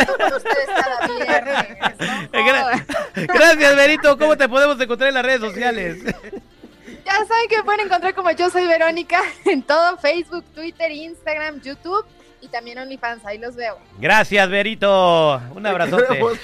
Gracias, 3.13 3.75
Berito. 3.75 4.17
¿Cómo 4.17 4.35
te 4.37 4.49
podemos 4.49 4.79
encontrar 4.79 5.09
en 5.09 5.15
las 5.15 5.25
redes 5.25 5.41
sociales? 5.41 6.03
Ya 6.03 7.13
saben 7.25 7.47
que 7.49 7.57
me 7.57 7.63
pueden 7.63 7.85
encontrar 7.85 8.13
como 8.13 8.31
yo 8.31 8.49
soy 8.49 8.67
Verónica 8.67 9.21
en 9.45 9.63
todo 9.63 9.97
Facebook, 9.97 10.43
Twitter, 10.53 10.91
Instagram, 10.91 11.61
YouTube 11.61 12.05
y 12.41 12.47
también 12.49 12.77
OnlyFans. 12.79 13.25
Ahí 13.25 13.37
los 13.37 13.55
veo. 13.55 13.77
Gracias, 13.99 14.49
Berito. 14.49 15.41
Un 15.55 15.65
abrazote. 15.65 16.07
Queremos, 16.07 16.39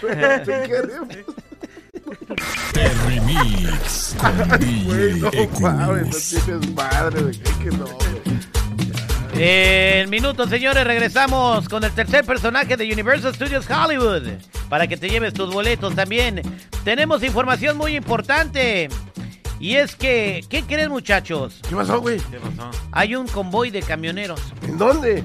queremos. 0.45 1.36
Terry 2.74 3.20
Mix 3.22 4.15
con 4.20 4.86
Güey, 4.86 5.20
no 5.20 5.29
DJ 5.29 5.48
no. 7.77 7.86
En 9.38 10.10
minutos, 10.10 10.50
señores, 10.50 10.86
regresamos 10.86 11.67
con 11.67 11.84
el 11.84 11.91
tercer 11.91 12.25
personaje 12.25 12.77
de 12.77 12.91
Universal 12.91 13.36
Studios 13.36 13.67
Hollywood. 13.70 14.24
Para 14.70 14.88
que 14.88 14.98
te 14.98 15.10
lleves 15.10 15.34
tus 15.34 15.53
boletos 15.53 15.94
también. 15.94 16.41
Tenemos 16.84 17.22
información 17.22 17.77
muy 17.77 17.96
importante. 17.96 18.89
Y 19.60 19.75
es 19.75 19.96
que, 19.96 20.44
¿qué 20.50 20.63
creen 20.63 20.89
muchachos? 20.89 21.60
¿Qué 21.67 21.75
pasó, 21.75 22.00
güey? 22.00 22.20
¿Qué 22.20 22.39
pasó? 22.39 22.72
Hay 22.91 23.15
un 23.15 23.27
convoy 23.27 23.72
de 23.72 23.82
camioneros. 23.82 24.41
¿En 24.63 24.77
dónde? 24.77 25.24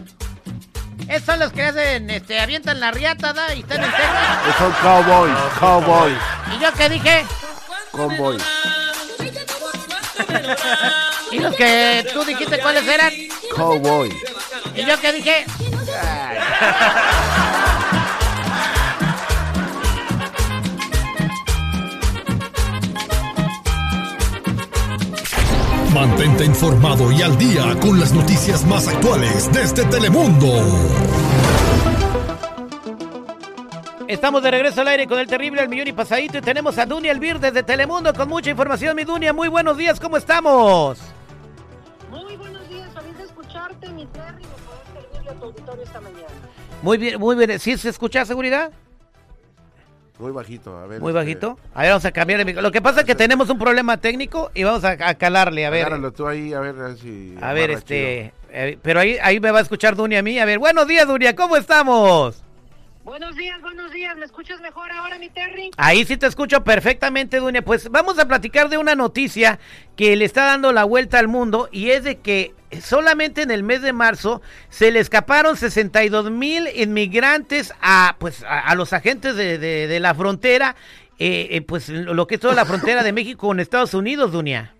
Esos 1.08 1.26
son 1.26 1.38
los 1.40 1.52
que 1.52 1.62
hacen, 1.64 2.10
este, 2.10 2.40
avientan 2.40 2.80
la 2.80 2.90
riata, 2.90 3.32
¿da? 3.32 3.54
Y 3.54 3.60
están 3.60 3.82
en 3.82 3.90
Texas. 3.90 4.56
Son 4.58 4.72
cowboys, 4.82 5.34
cowboys, 5.58 6.18
¿Y 6.54 6.58
yo 6.60 6.72
qué 6.74 6.88
dije? 6.88 7.24
cowboys. 7.92 8.42
¿Y 11.32 11.38
los 11.38 11.54
que 11.56 12.06
tú 12.12 12.24
dijiste 12.24 12.58
cuáles 12.60 12.86
eran? 12.86 13.12
Cowboys. 13.54 14.14
¿Y 14.74 14.84
yo 14.84 15.00
qué 15.00 15.12
dije? 15.12 15.46
Mantente 25.94 26.44
informado 26.44 27.10
y 27.10 27.20
al 27.20 27.36
día 27.36 27.74
con 27.80 27.98
las 27.98 28.12
noticias 28.12 28.64
más 28.64 28.86
actuales 28.86 29.50
desde 29.52 29.84
Telemundo. 29.86 30.46
Estamos 34.06 34.42
de 34.42 34.50
regreso 34.52 34.82
al 34.82 34.88
aire 34.88 35.08
con 35.08 35.18
el 35.18 35.26
terrible 35.26 35.62
El 35.62 35.68
Millón 35.68 35.88
y 35.88 35.92
Pasadito 35.92 36.38
y 36.38 36.42
tenemos 36.42 36.78
a 36.78 36.86
Dunia 36.86 37.10
Elvir 37.10 37.40
desde 37.40 37.64
Telemundo 37.64 38.14
con 38.14 38.28
mucha 38.28 38.50
información. 38.50 38.94
Mi 38.94 39.02
Dunia, 39.04 39.32
muy 39.32 39.48
buenos 39.48 39.76
días, 39.76 39.98
¿cómo 39.98 40.16
estamos? 40.16 40.98
Muy 42.08 42.36
buenos 42.36 42.68
días, 42.68 42.88
feliz 42.94 43.18
de 43.18 43.24
escucharte, 43.24 43.88
mi 43.88 44.06
Terry, 44.06 44.42
de 44.42 44.48
poder 44.48 45.06
servirle 45.12 45.30
a 45.30 45.34
tu 45.34 45.44
auditorio 45.46 45.82
esta 45.82 46.00
mañana. 46.00 46.28
Muy 46.82 46.98
bien, 46.98 47.18
muy 47.18 47.34
bien. 47.34 47.58
¿Sí 47.58 47.76
se 47.76 47.88
escucha 47.88 48.24
seguridad? 48.24 48.70
Muy 50.20 50.32
bajito, 50.32 50.76
a 50.76 50.86
ver. 50.86 51.00
Muy 51.00 51.10
este, 51.10 51.18
bajito. 51.18 51.58
A 51.74 51.80
ver, 51.82 51.90
vamos 51.90 52.04
a 52.04 52.12
cambiar 52.12 52.40
el 52.40 52.46
micro. 52.46 52.60
Lo 52.62 52.70
que 52.70 52.82
pasa 52.82 53.00
es 53.00 53.06
que 53.06 53.14
tenemos 53.14 53.48
un 53.48 53.58
problema 53.58 53.96
técnico 53.96 54.50
y 54.54 54.64
vamos 54.64 54.84
a, 54.84 54.90
a 54.90 55.14
calarle, 55.14 55.64
a 55.64 55.70
ver. 55.70 55.86
Agárralo 55.86 56.12
tú 56.12 56.28
ahí, 56.28 56.52
a 56.52 56.60
ver, 56.60 56.76
a 56.78 56.88
ver 56.88 56.96
si. 56.98 57.34
A 57.40 57.52
ver, 57.54 57.70
este... 57.70 58.34
eh, 58.50 58.78
pero 58.82 59.00
ahí, 59.00 59.16
ahí 59.22 59.40
me 59.40 59.50
va 59.50 59.60
a 59.60 59.62
escuchar 59.62 59.96
Dunia 59.96 60.18
a 60.18 60.22
mí. 60.22 60.38
A 60.38 60.44
ver, 60.44 60.58
buenos 60.58 60.86
días, 60.86 61.08
Dunia, 61.08 61.34
¿cómo 61.34 61.56
estamos? 61.56 62.44
Buenos 63.04 63.34
días, 63.34 63.60
buenos 63.62 63.90
días. 63.92 64.14
¿Me 64.16 64.26
escuchas 64.26 64.60
mejor 64.60 64.92
ahora, 64.92 65.18
mi 65.18 65.30
Terry? 65.30 65.70
Ahí 65.78 66.04
sí 66.04 66.16
te 66.18 66.26
escucho 66.26 66.62
perfectamente, 66.62 67.38
Dunia. 67.38 67.62
Pues 67.62 67.90
vamos 67.90 68.18
a 68.18 68.28
platicar 68.28 68.68
de 68.68 68.76
una 68.78 68.94
noticia 68.94 69.58
que 69.96 70.14
le 70.16 70.26
está 70.26 70.44
dando 70.44 70.70
la 70.72 70.84
vuelta 70.84 71.18
al 71.18 71.26
mundo 71.26 71.68
y 71.72 71.90
es 71.90 72.04
de 72.04 72.18
que 72.18 72.54
solamente 72.82 73.42
en 73.42 73.50
el 73.50 73.62
mes 73.62 73.80
de 73.82 73.94
marzo 73.94 74.42
se 74.68 74.90
le 74.92 75.00
escaparon 75.00 75.56
62 75.56 76.30
mil 76.30 76.68
inmigrantes 76.74 77.72
a, 77.80 78.16
pues, 78.18 78.44
a, 78.44 78.60
a 78.60 78.74
los 78.74 78.92
agentes 78.92 79.34
de, 79.34 79.56
de- 79.58 79.86
de 79.88 80.00
la 80.00 80.14
frontera, 80.14 80.76
eh, 81.18 81.48
eh, 81.52 81.62
pues 81.62 81.88
lo 81.88 82.26
que 82.26 82.34
es 82.34 82.40
toda 82.40 82.54
la 82.54 82.66
frontera 82.66 83.02
de 83.02 83.12
México 83.14 83.46
con 83.48 83.60
Estados 83.60 83.94
Unidos, 83.94 84.30
Dunia. 84.30 84.74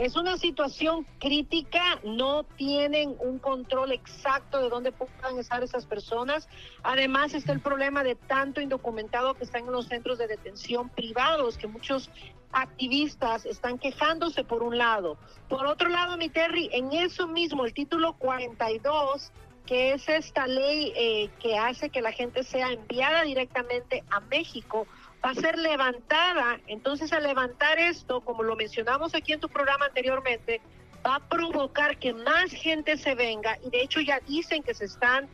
Es 0.00 0.16
una 0.16 0.38
situación 0.38 1.04
crítica, 1.18 2.00
no 2.04 2.44
tienen 2.56 3.16
un 3.18 3.38
control 3.38 3.92
exacto 3.92 4.58
de 4.58 4.70
dónde 4.70 4.92
puedan 4.92 5.38
estar 5.38 5.62
esas 5.62 5.84
personas. 5.84 6.48
Además 6.82 7.34
está 7.34 7.52
el 7.52 7.60
problema 7.60 8.02
de 8.02 8.14
tanto 8.14 8.62
indocumentado 8.62 9.34
que 9.34 9.44
están 9.44 9.66
en 9.66 9.72
los 9.72 9.88
centros 9.88 10.16
de 10.16 10.26
detención 10.26 10.88
privados, 10.88 11.58
que 11.58 11.66
muchos 11.66 12.08
activistas 12.50 13.44
están 13.44 13.78
quejándose 13.78 14.42
por 14.42 14.62
un 14.62 14.78
lado. 14.78 15.18
Por 15.50 15.66
otro 15.66 15.90
lado, 15.90 16.16
mi 16.16 16.30
Terry, 16.30 16.70
en 16.72 16.94
eso 16.94 17.28
mismo, 17.28 17.66
el 17.66 17.74
título 17.74 18.14
42, 18.14 19.32
que 19.66 19.92
es 19.92 20.08
esta 20.08 20.46
ley 20.46 20.94
eh, 20.96 21.28
que 21.40 21.58
hace 21.58 21.90
que 21.90 22.00
la 22.00 22.12
gente 22.12 22.42
sea 22.42 22.72
enviada 22.72 23.24
directamente 23.24 24.02
a 24.10 24.20
México, 24.20 24.86
va 25.24 25.30
a 25.30 25.34
ser 25.34 25.58
levantada. 25.58 26.60
Entonces, 26.66 27.12
al 27.12 27.22
levantar 27.22 27.78
esto, 27.78 28.20
como 28.20 28.42
lo 28.42 28.56
mencionamos 28.56 29.14
aquí 29.14 29.32
en 29.32 29.40
tu 29.40 29.48
programa 29.48 29.86
anteriormente, 29.86 30.60
va 31.06 31.16
a 31.16 31.28
provocar 31.28 31.98
que 31.98 32.12
más 32.12 32.50
gente 32.52 32.96
se 32.96 33.14
venga 33.14 33.58
y 33.64 33.70
de 33.70 33.82
hecho 33.82 34.00
ya 34.00 34.20
dicen 34.20 34.62
que 34.62 34.74
se 34.74 34.84
están 34.84 35.28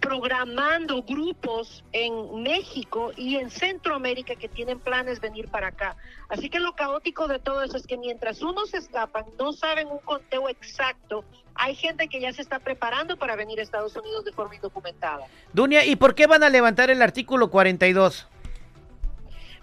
programando 0.00 1.02
grupos 1.02 1.84
en 1.92 2.42
México 2.42 3.12
y 3.16 3.36
en 3.36 3.50
Centroamérica 3.50 4.34
que 4.34 4.48
tienen 4.48 4.80
planes 4.80 5.20
venir 5.20 5.48
para 5.48 5.68
acá. 5.68 5.94
Así 6.30 6.48
que 6.48 6.58
lo 6.58 6.74
caótico 6.74 7.28
de 7.28 7.38
todo 7.38 7.62
eso 7.62 7.76
es 7.76 7.86
que 7.86 7.98
mientras 7.98 8.40
unos 8.40 8.72
escapan, 8.72 9.26
no 9.38 9.52
saben 9.52 9.88
un 9.88 9.98
conteo 9.98 10.48
exacto, 10.48 11.22
hay 11.54 11.74
gente 11.74 12.08
que 12.08 12.18
ya 12.18 12.32
se 12.32 12.40
está 12.40 12.58
preparando 12.60 13.18
para 13.18 13.36
venir 13.36 13.60
a 13.60 13.62
Estados 13.62 13.94
Unidos 13.94 14.24
de 14.24 14.32
forma 14.32 14.54
indocumentada. 14.54 15.26
Dunia, 15.52 15.84
¿y 15.84 15.96
por 15.96 16.14
qué 16.14 16.26
van 16.26 16.42
a 16.42 16.48
levantar 16.48 16.88
el 16.88 17.02
artículo 17.02 17.50
42? 17.50 18.26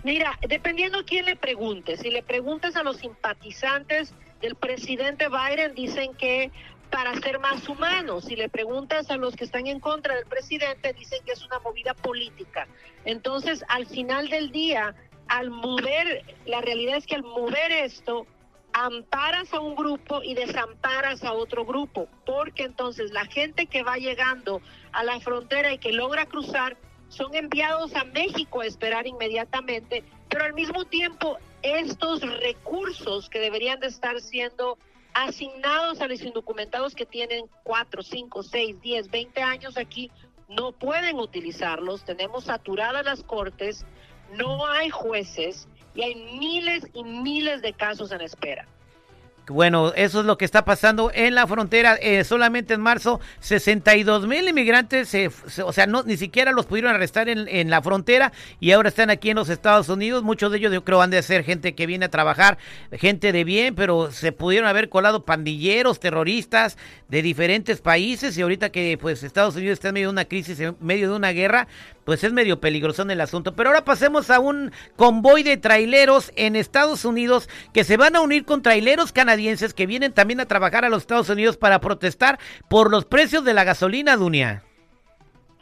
Mira, 0.03 0.37
dependiendo 0.47 1.03
quién 1.05 1.25
le 1.25 1.35
preguntes, 1.35 1.99
si 1.99 2.11
le 2.11 2.23
preguntas 2.23 2.75
a 2.75 2.83
los 2.83 2.97
simpatizantes 2.97 4.13
del 4.41 4.55
presidente 4.55 5.27
Biden, 5.27 5.73
dicen 5.73 6.13
que 6.13 6.51
para 6.89 7.13
ser 7.15 7.39
más 7.39 7.67
humanos, 7.67 8.25
si 8.25 8.35
le 8.35 8.47
preguntas 8.49 9.09
a 9.09 9.17
los 9.17 9.35
que 9.35 9.43
están 9.43 9.67
en 9.67 9.79
contra 9.79 10.15
del 10.15 10.25
presidente, 10.25 10.93
dicen 10.93 11.19
que 11.25 11.33
es 11.33 11.45
una 11.45 11.59
movida 11.59 11.93
política. 11.93 12.67
Entonces, 13.03 13.65
al 13.67 13.85
final 13.87 14.29
del 14.29 14.51
día, 14.51 14.95
al 15.27 15.49
mover, 15.49 16.23
la 16.45 16.61
realidad 16.61 16.95
es 16.95 17.05
que 17.05 17.15
al 17.15 17.23
mover 17.23 17.71
esto, 17.71 18.25
amparas 18.73 19.53
a 19.53 19.59
un 19.59 19.75
grupo 19.75 20.21
y 20.23 20.35
desamparas 20.35 21.23
a 21.23 21.33
otro 21.33 21.65
grupo, 21.65 22.07
porque 22.25 22.63
entonces 22.63 23.11
la 23.11 23.25
gente 23.25 23.65
que 23.65 23.83
va 23.83 23.97
llegando 23.97 24.61
a 24.91 25.03
la 25.03 25.19
frontera 25.19 25.73
y 25.73 25.79
que 25.79 25.91
logra 25.91 26.25
cruzar 26.27 26.77
son 27.09 27.35
enviados 27.35 27.95
a 27.95 28.03
México 28.03 28.61
a 28.61 28.65
esperar 28.65 29.07
inmediatamente, 29.07 30.03
pero 30.29 30.45
al 30.45 30.53
mismo 30.53 30.85
tiempo 30.85 31.37
estos 31.61 32.21
recursos 32.21 33.29
que 33.29 33.39
deberían 33.39 33.79
de 33.79 33.87
estar 33.87 34.19
siendo 34.19 34.77
asignados 35.13 36.01
a 36.01 36.07
los 36.07 36.21
indocumentados 36.21 36.93
que 36.93 37.05
tienen 37.05 37.45
4, 37.63 38.03
5, 38.03 38.43
6, 38.43 38.81
10, 38.81 39.09
20 39.09 39.41
años 39.41 39.77
aquí, 39.77 40.11
no 40.47 40.71
pueden 40.71 41.19
utilizarlos, 41.19 42.05
tenemos 42.05 42.45
saturadas 42.45 43.03
las 43.03 43.23
cortes, 43.23 43.85
no 44.33 44.65
hay 44.67 44.89
jueces 44.89 45.67
y 45.95 46.03
hay 46.03 46.15
miles 46.39 46.87
y 46.93 47.03
miles 47.03 47.61
de 47.61 47.73
casos 47.73 48.11
en 48.11 48.21
espera. 48.21 48.67
Bueno, 49.49 49.93
eso 49.95 50.19
es 50.19 50.25
lo 50.25 50.37
que 50.37 50.43
está 50.43 50.65
pasando 50.65 51.09
en 51.13 51.33
la 51.33 51.47
frontera. 51.47 51.95
Eh, 52.01 52.25
solamente 52.25 52.73
en 52.73 52.81
marzo, 52.81 53.21
62 53.39 54.27
mil 54.27 54.45
inmigrantes, 54.49 55.07
se- 55.07 55.29
o 55.63 55.71
sea, 55.71 55.87
no 55.87 56.03
ni 56.03 56.17
siquiera 56.17 56.51
los 56.51 56.65
pudieron 56.65 56.93
arrestar 56.93 57.29
en, 57.29 57.47
en 57.47 57.69
la 57.69 57.81
frontera 57.81 58.33
y 58.59 58.71
ahora 58.71 58.89
están 58.89 59.09
aquí 59.09 59.29
en 59.29 59.37
los 59.37 59.47
Estados 59.47 59.87
Unidos. 59.87 60.23
Muchos 60.23 60.51
de 60.51 60.57
ellos 60.57 60.73
yo 60.73 60.83
creo 60.83 61.01
han 61.01 61.11
de 61.11 61.23
ser 61.23 61.45
gente 61.45 61.75
que 61.75 61.85
viene 61.85 62.05
a 62.05 62.09
trabajar, 62.11 62.57
gente 62.91 63.31
de 63.31 63.45
bien, 63.45 63.73
pero 63.73 64.11
se 64.11 64.33
pudieron 64.33 64.67
haber 64.67 64.89
colado 64.89 65.23
pandilleros, 65.23 66.01
terroristas 66.01 66.77
de 67.07 67.21
diferentes 67.21 67.79
países 67.79 68.37
y 68.37 68.41
ahorita 68.41 68.69
que 68.69 68.97
pues 68.99 69.23
Estados 69.23 69.55
Unidos 69.55 69.73
está 69.75 69.87
en 69.89 69.93
medio 69.93 70.07
de 70.07 70.11
una 70.13 70.25
crisis, 70.25 70.59
en 70.59 70.75
medio 70.81 71.09
de 71.09 71.15
una 71.15 71.31
guerra, 71.31 71.69
pues 72.03 72.23
es 72.25 72.33
medio 72.33 72.59
peligroso 72.59 73.01
en 73.01 73.11
el 73.11 73.21
asunto. 73.21 73.55
Pero 73.55 73.69
ahora 73.69 73.85
pasemos 73.85 74.29
a 74.29 74.39
un 74.41 74.71
convoy 74.97 75.43
de 75.43 75.55
traileros 75.55 76.33
en 76.35 76.57
Estados 76.57 77.05
Unidos 77.05 77.47
que 77.73 77.85
se 77.85 77.95
van 77.95 78.15
a 78.17 78.21
unir 78.21 78.43
con 78.43 78.61
traileros 78.61 79.13
canadienses 79.13 79.36
que 79.75 79.85
vienen 79.85 80.13
también 80.13 80.39
a 80.39 80.45
trabajar 80.45 80.85
a 80.85 80.89
los 80.89 81.03
Estados 81.03 81.29
Unidos 81.29 81.57
para 81.57 81.79
protestar 81.79 82.39
por 82.69 82.91
los 82.91 83.05
precios 83.05 83.43
de 83.43 83.53
la 83.53 83.63
gasolina, 83.63 84.17
Dunia. 84.17 84.63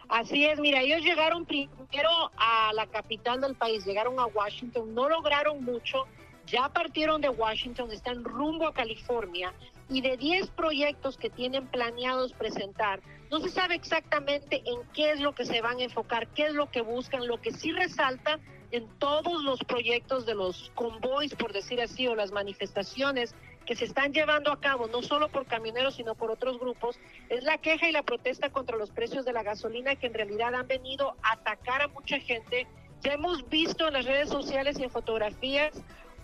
Así 0.10 0.46
es, 0.46 0.60
mira, 0.60 0.82
ellos 0.82 1.02
llegaron 1.02 1.46
primero 1.46 2.32
a 2.38 2.72
la 2.74 2.88
capital 2.88 3.42
del 3.42 3.56
país, 3.56 3.86
llegaron 3.86 4.20
a 4.20 4.26
Washington, 4.28 4.94
no 4.94 5.10
lograron 5.10 5.64
mucho, 5.64 6.06
ya 6.46 6.70
partieron 6.70 7.22
de 7.22 7.30
Washington, 7.30 7.92
están 7.92 8.24
rumbo 8.24 8.68
a 8.68 8.74
California 8.74 9.54
y 9.90 10.02
de 10.02 10.16
10 10.18 10.48
proyectos 10.50 11.18
que 11.18 11.30
tienen 11.30 11.68
planeados 11.68 12.34
presentar, 12.34 13.02
no 13.32 13.40
se 13.40 13.50
sabe 13.50 13.76
exactamente 13.76 14.62
en 14.66 14.80
qué 14.94 15.12
es 15.12 15.20
lo 15.20 15.34
que 15.34 15.46
se 15.46 15.62
van 15.62 15.80
a 15.80 15.84
enfocar, 15.84 16.28
qué 16.28 16.46
es 16.46 16.54
lo 16.54 16.70
que 16.70 16.82
buscan, 16.82 17.28
lo 17.28 17.42
que 17.42 17.52
sí 17.52 17.72
resalta 17.72 18.40
en 18.72 18.88
todos 19.00 19.44
los 19.44 19.60
proyectos 19.60 20.26
de 20.26 20.36
los 20.36 20.72
convoys, 20.76 21.34
por 21.36 21.54
decir 21.54 21.82
así, 21.82 22.08
o 22.08 22.16
las 22.16 22.32
manifestaciones 22.32 23.34
que 23.66 23.76
se 23.76 23.86
están 23.86 24.14
llevando 24.14 24.52
a 24.52 24.60
cabo, 24.60 24.88
no 24.88 25.02
solo 25.02 25.30
por 25.30 25.46
camioneros, 25.46 25.96
sino 25.96 26.16
por 26.16 26.32
otros 26.32 26.60
grupos, 26.60 27.00
es 27.30 27.44
la 27.44 27.58
queja 27.58 27.90
y 27.90 27.92
la 27.92 28.04
protesta 28.04 28.50
contra 28.50 28.78
los 28.78 28.92
precios 28.92 29.26
de 29.26 29.34
la 29.34 29.44
gasolina 29.44 29.96
que 29.96 30.08
en 30.08 30.14
realidad 30.14 30.54
han 30.56 30.68
venido 30.68 31.16
a 31.24 31.34
atacar 31.34 31.82
a 31.82 31.88
mucha 31.88 32.20
gente. 32.20 32.68
Ya 33.02 33.14
hemos 33.14 33.48
visto 33.50 33.88
en 33.88 33.94
las 33.94 34.06
redes 34.06 34.30
sociales 34.30 34.80
y 34.80 34.84
en 34.84 34.90
fotografías 34.90 35.74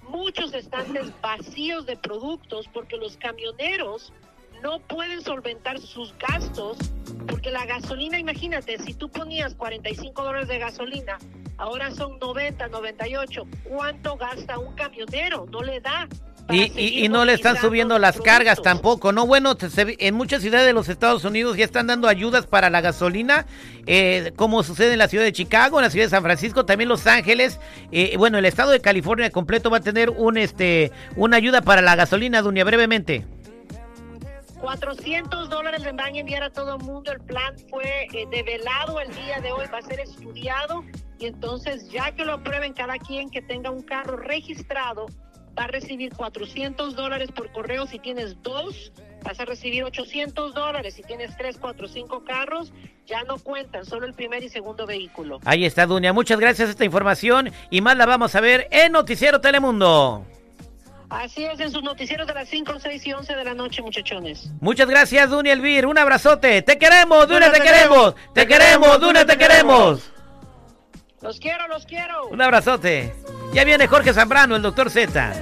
muchos 0.04 0.54
estantes 0.54 1.12
vacíos 1.21 1.86
de 1.86 1.97
productos 1.97 2.67
porque 2.67 2.97
los 2.97 3.17
camioneros 3.17 4.13
no 4.62 4.80
pueden 4.80 5.21
solventar 5.21 5.80
sus 5.80 6.15
gastos 6.17 6.77
porque 7.27 7.51
la 7.51 7.65
gasolina, 7.65 8.19
imagínate, 8.19 8.77
si 8.80 8.93
tú 8.93 9.10
ponías 9.10 9.56
45 9.56 10.23
dólares 10.23 10.47
de 10.47 10.60
gasolina, 10.60 11.17
ahora 11.58 11.91
son 11.91 12.19
90, 12.19 12.67
98, 12.67 13.43
¿cuánto 13.63 14.17
gasta 14.17 14.58
un 14.58 14.73
camionero? 14.75 15.45
No 15.49 15.62
le 15.62 15.80
da. 15.80 16.08
Y, 16.49 16.71
y- 16.77 17.06
y 17.06 17.08
no 17.10 17.23
le 17.23 17.34
están 17.34 17.56
subiendo 17.62 17.97
las 17.97 18.19
cargas 18.19 18.62
tampoco, 18.62 19.12
¿no? 19.13 19.25
Bueno, 19.25 19.56
se 19.56 19.95
en 19.99 20.15
muchas 20.15 20.41
ciudades 20.41 20.65
de 20.65 20.73
los 20.73 20.89
Estados 20.89 21.23
Unidos 21.23 21.56
ya 21.56 21.63
están 21.63 21.88
dando 21.88 22.08
ayudas 22.10 22.45
para 22.45 22.69
la 22.69 22.82
gasolina, 22.82 23.45
eh, 23.86 24.34
como 24.36 24.62
sucede 24.63 24.93
en 24.93 24.99
la 24.99 25.08
ciudad 25.08 25.23
de 25.23 25.32
Chicago, 25.32 25.80
en 25.80 25.86
la 25.86 25.89
ciudad 25.89 26.08
de 26.08 26.10
San 26.10 26.23
Francisco, 26.23 26.65
también 26.65 26.89
Los 26.89 27.08
Ángeles. 27.08 27.60
eh, 27.91 28.15
bueno, 28.17 28.38
el 28.38 28.45
estado 28.45 28.71
de 28.71 28.82
California 28.82 29.30
completo 29.30 29.69
va 29.69 29.77
a 29.77 29.82
tener 29.82 30.10
un 30.10 30.38
este 30.38 30.91
una 31.15 31.38
ayuda 31.38 31.62
para 31.62 31.82
la 31.82 31.95
gasolina, 31.95 32.41
Dunia, 32.41 32.65
brevemente. 32.65 33.25
400 34.60 35.49
dólares 35.49 35.82
le 35.82 35.91
van 35.91 36.13
a 36.13 36.19
enviar 36.19 36.43
a 36.43 36.49
todo 36.51 36.75
el 36.75 36.84
mundo. 36.84 37.12
El 37.12 37.19
plan 37.21 37.56
fue 37.69 38.08
eh, 38.13 38.27
develado 38.30 38.99
el 38.99 39.10
día 39.15 39.39
de 39.41 39.51
hoy, 39.51 39.65
va 39.73 39.80
a 39.80 39.82
ser 39.82 39.99
estudiado 40.01 40.84
y 41.17 41.25
entonces 41.27 41.89
ya 41.89 42.12
que 42.12 42.25
lo 42.25 42.34
aprueben 42.34 42.73
cada 42.73 42.97
quien 42.97 43.30
que 43.30 43.41
tenga 43.41 43.71
un 43.71 43.82
carro 43.82 44.17
registrado 44.17 45.08
va 45.58 45.66
a 45.66 45.68
recibir 45.68 46.14
400 46.14 46.96
dólares 46.96 47.30
por 47.32 47.52
correo 47.52 47.88
si 47.88 48.00
tienes 48.00 48.42
dos. 48.42 48.92
Vas 49.24 49.40
a 49.40 49.46
recibir 49.46 49.84
800 49.84 50.54
dólares 50.54 50.96
si 50.96 51.04
tienes 51.04 51.36
tres, 51.38 51.58
cuatro, 51.60 51.88
cinco 51.88 52.24
carros. 52.24 52.74
Ya 53.06 53.24
no 53.24 53.38
cuentan, 53.38 53.86
solo 53.86 54.08
el 54.08 54.14
primer 54.14 54.44
y 54.44 54.50
segundo 54.50 54.86
vehículo. 54.88 55.40
Ahí 55.46 55.66
está, 55.66 55.86
Dunia. 55.86 56.14
Muchas 56.14 56.40
gracias 56.40 56.68
por 56.68 56.72
esta 56.72 56.86
información 56.86 57.52
y 57.70 57.82
más 57.82 57.98
la 57.98 58.06
vamos 58.06 58.34
a 58.36 58.42
ver 58.42 58.68
en 58.72 58.94
Noticiero 58.94 59.40
Telemundo. 59.42 60.26
Así 61.10 61.44
es, 61.44 61.60
en 61.60 61.70
sus 61.70 61.84
noticieros 61.84 62.26
de 62.26 62.34
las 62.34 62.48
5, 62.48 62.80
6 62.80 63.06
y 63.06 63.12
11 63.14 63.36
de 63.36 63.44
la 63.44 63.54
noche, 63.54 63.82
muchachones. 63.82 64.50
Muchas 64.62 64.88
gracias, 64.88 65.30
Dunia 65.30 65.52
Elvir. 65.52 65.86
Un 65.86 65.98
abrazote. 65.98 66.62
Te 66.62 66.78
queremos, 66.80 67.28
Dunia, 67.28 67.52
te 67.52 67.60
te 67.60 67.66
queremos. 67.66 68.14
queremos. 68.14 68.34
Te 68.34 68.48
queremos, 68.48 69.00
Dunia, 69.02 69.26
te 69.26 69.38
queremos. 69.38 70.12
Los 71.21 71.39
quiero, 71.39 71.67
los 71.67 71.86
quiero. 71.86 72.29
Un 72.29 72.41
abrazote. 72.41 73.13
Ya 73.53 73.63
viene 73.63 73.86
Jorge 73.86 74.12
Zambrano, 74.12 74.55
el 74.55 74.63
doctor 74.63 74.89
Z. 74.89 75.34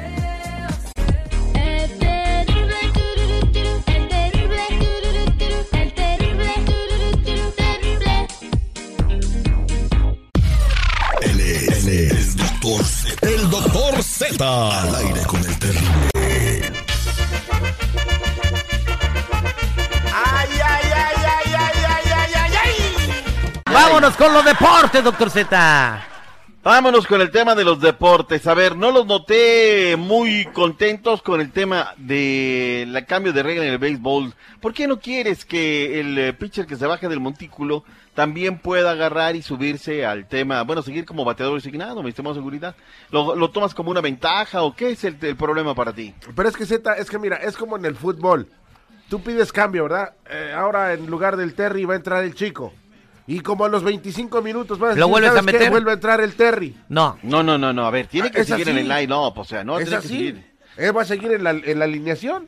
Él 11.22 11.40
es, 11.40 11.88
él 11.88 11.88
es 11.88 12.12
el 12.12 12.36
doctor 12.36 12.84
Z. 12.84 13.28
El 13.28 13.50
doctor 13.50 14.04
Z. 14.04 14.82
Al 14.82 14.96
aire 14.96 15.22
con 15.28 15.40
el 15.40 15.60
terrible. 15.60 16.09
Vámonos 23.90 24.18
con 24.18 24.32
los 24.32 24.46
deportes, 24.46 25.04
doctor 25.04 25.32
Z. 25.32 26.08
Vámonos 26.62 27.08
con 27.08 27.22
el 27.22 27.32
tema 27.32 27.56
de 27.56 27.64
los 27.64 27.82
deportes. 27.82 28.46
A 28.46 28.54
ver, 28.54 28.76
no 28.76 28.92
los 28.92 29.08
noté 29.08 29.96
muy 29.98 30.46
contentos 30.54 31.24
con 31.24 31.42
el 31.42 31.52
tema 31.52 31.96
del 31.98 33.04
cambio 33.08 33.34
de 33.34 33.42
regla 33.42 33.66
en 33.66 33.72
el 33.72 33.80
béisbol. 33.80 34.36
¿Por 34.62 34.76
qué 34.76 34.88
no 34.88 35.00
quieres 35.00 35.44
que 35.44 36.00
el 36.00 36.18
eh, 36.20 36.34
pitcher 36.34 36.68
que 36.68 36.76
se 36.76 36.86
baje 36.86 37.10
del 37.10 37.20
montículo 37.20 37.84
también 38.14 38.60
pueda 38.60 38.92
agarrar 38.92 39.36
y 39.36 39.42
subirse 39.42 40.06
al 40.06 40.28
tema? 40.28 40.62
Bueno, 40.62 40.84
seguir 40.84 41.06
como 41.06 41.26
bateador 41.26 41.56
designado, 41.56 42.04
mi 42.04 42.10
estimado 42.10 42.36
seguridad. 42.36 42.76
¿Lo, 43.10 43.36
lo 43.36 43.50
tomas 43.50 43.74
como 43.74 43.90
una 43.90 44.02
ventaja 44.02 44.62
o 44.62 44.76
qué 44.76 44.92
es 44.92 45.04
el, 45.04 45.18
el 45.20 45.36
problema 45.36 45.74
para 45.74 45.94
ti? 45.94 46.14
Pero 46.36 46.48
es 46.48 46.56
que 46.56 46.68
Z, 46.68 46.94
es 46.94 47.10
que 47.10 47.18
mira, 47.18 47.38
es 47.38 47.58
como 47.58 47.76
en 47.76 47.86
el 47.86 47.96
fútbol. 47.96 48.48
Tú 49.10 49.20
pides 49.24 49.52
cambio, 49.52 49.84
¿verdad? 49.84 50.14
Eh, 50.30 50.54
ahora 50.56 50.94
en 50.94 51.08
lugar 51.08 51.36
del 51.38 51.56
Terry 51.56 51.86
va 51.86 51.96
a 51.96 51.98
entrar 51.98 52.24
el 52.24 52.36
chico. 52.36 52.72
Y 53.32 53.42
como 53.42 53.64
a 53.66 53.70
los 53.70 53.84
25 53.84 54.42
minutos 54.42 54.80
vas 54.80 54.98
¿Lo 54.98 55.08
vuelves 55.08 55.30
a 55.32 55.36
¿sabes 55.36 55.46
qué? 55.48 55.54
meter? 55.54 55.70
Vuelve 55.72 55.92
a 55.92 55.94
entrar 55.94 56.20
el 56.20 56.34
Terry. 56.34 56.76
No. 56.90 57.20
No, 57.22 57.44
no, 57.44 57.58
no, 57.60 57.72
no. 57.72 57.86
A 57.86 57.92
ver, 57.92 58.08
tiene 58.08 58.30
Ah, 58.30 58.32
que 58.32 58.44
seguir 58.44 58.70
en 58.70 58.78
el 58.80 58.88
line, 58.88 59.06
no, 59.08 59.28
o 59.28 59.46
sea, 59.46 59.64
no, 59.64 59.78
es 59.78 59.86
tiene 59.86 60.02
que 60.02 60.08
así. 60.08 60.18
seguir. 60.18 60.50
Él 60.78 60.98
va 60.98 61.02
a 61.04 61.06
seguir 61.06 61.32
en 61.34 61.44
la, 61.44 61.52
en 61.52 61.78
la 61.80 61.86
alineación. 61.86 62.48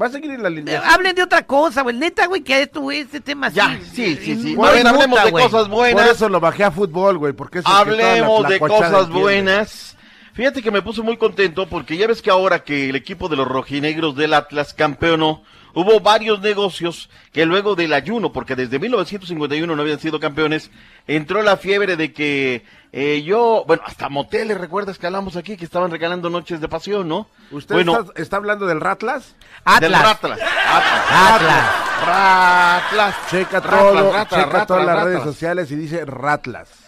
Va 0.00 0.06
a 0.06 0.10
seguir 0.10 0.30
en 0.30 0.42
la 0.42 0.48
Eh, 0.48 0.52
alineación. 0.52 0.90
Hablen 0.92 1.14
de 1.16 1.22
otra 1.24 1.42
cosa, 1.44 1.82
güey. 1.82 1.96
Neta, 1.96 2.26
güey, 2.26 2.42
que 2.42 2.62
esto, 2.62 2.82
güey, 2.82 3.00
este 3.00 3.20
tema 3.20 3.48
Ya, 3.48 3.78
sí. 3.82 4.14
sí, 4.14 4.16
sí, 4.22 4.42
sí. 4.42 4.54
no 4.54 4.64
a 4.64 4.70
ver, 4.70 4.86
inmuta, 4.86 5.02
hablemos 5.02 5.24
de 5.24 5.32
cosas 5.32 5.68
buenas. 5.68 6.04
Por 6.04 6.14
eso 6.14 6.28
lo 6.28 6.38
bajé 6.38 6.62
a 6.64 6.70
fútbol, 6.70 7.18
güey, 7.18 7.32
porque 7.32 7.58
es 7.58 7.64
el 7.64 7.72
que 7.72 7.72
toda 7.72 7.96
la 7.96 8.10
Hablemos 8.12 8.48
de 8.48 8.58
cosas 8.60 8.92
entiende. 8.92 9.20
buenas. 9.20 9.96
Fíjate 10.34 10.62
que 10.62 10.70
me 10.70 10.82
puse 10.82 11.02
muy 11.02 11.16
contento 11.16 11.66
porque 11.66 11.96
ya 11.96 12.06
ves 12.06 12.22
que 12.22 12.30
ahora 12.30 12.62
que 12.62 12.90
el 12.90 12.94
equipo 12.96 13.28
de 13.28 13.36
los 13.36 13.48
rojinegros 13.48 14.14
del 14.14 14.34
Atlas 14.34 14.74
campeonó, 14.74 15.42
hubo 15.76 16.00
varios 16.00 16.40
negocios 16.40 17.10
que 17.32 17.44
luego 17.44 17.74
del 17.76 17.92
ayuno, 17.92 18.32
porque 18.32 18.56
desde 18.56 18.78
1951 18.78 19.76
no 19.76 19.82
habían 19.82 20.00
sido 20.00 20.18
campeones, 20.18 20.70
entró 21.06 21.42
la 21.42 21.58
fiebre 21.58 21.96
de 21.96 22.14
que 22.14 22.64
eh, 22.92 23.22
yo, 23.22 23.62
bueno, 23.66 23.82
hasta 23.84 24.08
moteles, 24.08 24.58
¿recuerdas 24.58 24.98
que 24.98 25.06
hablamos 25.06 25.36
aquí 25.36 25.58
que 25.58 25.66
estaban 25.66 25.90
regalando 25.90 26.30
noches 26.30 26.62
de 26.62 26.68
pasión, 26.68 27.08
no? 27.08 27.28
¿Usted 27.50 27.74
bueno, 27.74 28.00
está, 28.00 28.22
está 28.22 28.36
hablando 28.38 28.66
del 28.66 28.80
Ratlas? 28.80 29.34
del 29.80 29.94
Atlas. 29.94 30.02
Ratlas. 30.02 30.40
Atlas. 31.10 31.64
Ratlas. 32.06 33.14
Checa 33.30 33.60
Ratlas, 33.60 33.82
todo, 33.82 34.12
Ratlas, 34.12 34.28
checa 34.30 34.44
Ratlas, 34.46 34.66
todas 34.66 34.86
las 34.86 34.96
Ratlas. 34.96 35.12
redes 35.12 35.24
sociales 35.24 35.70
y 35.72 35.76
dice 35.76 36.04
Ratlas. 36.06 36.85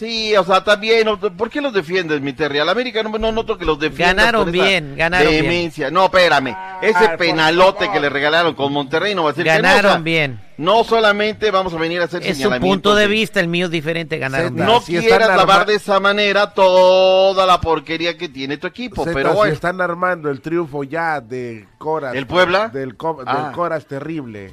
Sí, 0.00 0.34
o 0.34 0.42
sea, 0.44 0.64
también. 0.64 1.06
¿por 1.36 1.50
qué 1.50 1.60
los 1.60 1.74
defiendes, 1.74 2.22
mi 2.22 2.32
Terry? 2.32 2.58
Al 2.58 2.70
América 2.70 3.02
no, 3.02 3.10
no 3.18 3.32
noto 3.32 3.58
que 3.58 3.66
los 3.66 3.78
defiendas. 3.78 4.16
Ganaron 4.16 4.46
por 4.46 4.54
esa 4.56 4.64
bien, 4.66 4.96
ganaron 4.96 5.28
bien. 5.30 5.42
demencia. 5.42 5.90
No, 5.90 6.06
espérame, 6.06 6.56
ese 6.80 6.96
Ay, 6.98 7.08
por 7.08 7.16
penalote 7.18 7.90
que 7.92 8.00
le 8.00 8.08
regalaron 8.08 8.54
con 8.54 8.72
Monterrey 8.72 9.14
no 9.14 9.24
va 9.24 9.32
a 9.32 9.34
ser 9.34 9.44
Ganaron 9.44 10.02
bien. 10.02 10.40
No 10.56 10.84
solamente 10.84 11.50
vamos 11.50 11.74
a 11.74 11.76
venir 11.76 12.00
a 12.00 12.04
hacer 12.04 12.22
Es 12.22 12.28
su 12.28 12.34
señalamientos 12.44 12.76
punto 12.92 12.94
de 12.94 13.06
vista, 13.08 13.40
el 13.40 13.48
mío 13.48 13.66
es 13.66 13.70
diferente, 13.70 14.16
ganaron 14.18 14.52
Zeta. 14.54 14.64
No 14.64 14.80
Si 14.80 14.96
quieras 14.98 15.28
lavar 15.36 15.66
de 15.66 15.74
esa 15.74 16.00
manera 16.00 16.54
toda 16.54 17.44
la 17.44 17.60
porquería 17.60 18.16
que 18.16 18.30
tiene 18.30 18.56
tu 18.56 18.66
equipo, 18.68 19.04
Zeta, 19.04 19.14
pero 19.14 19.30
si 19.32 19.36
bueno. 19.36 19.52
están 19.52 19.82
armando 19.82 20.30
el 20.30 20.40
triunfo 20.40 20.82
ya 20.82 21.20
de 21.20 21.66
Coras. 21.76 22.14
¿El 22.14 22.26
Puebla? 22.26 22.68
Del, 22.68 22.96
co- 22.96 23.22
Ah. 23.26 23.42
del 23.44 23.52
Coras 23.52 23.84
terrible. 23.86 24.52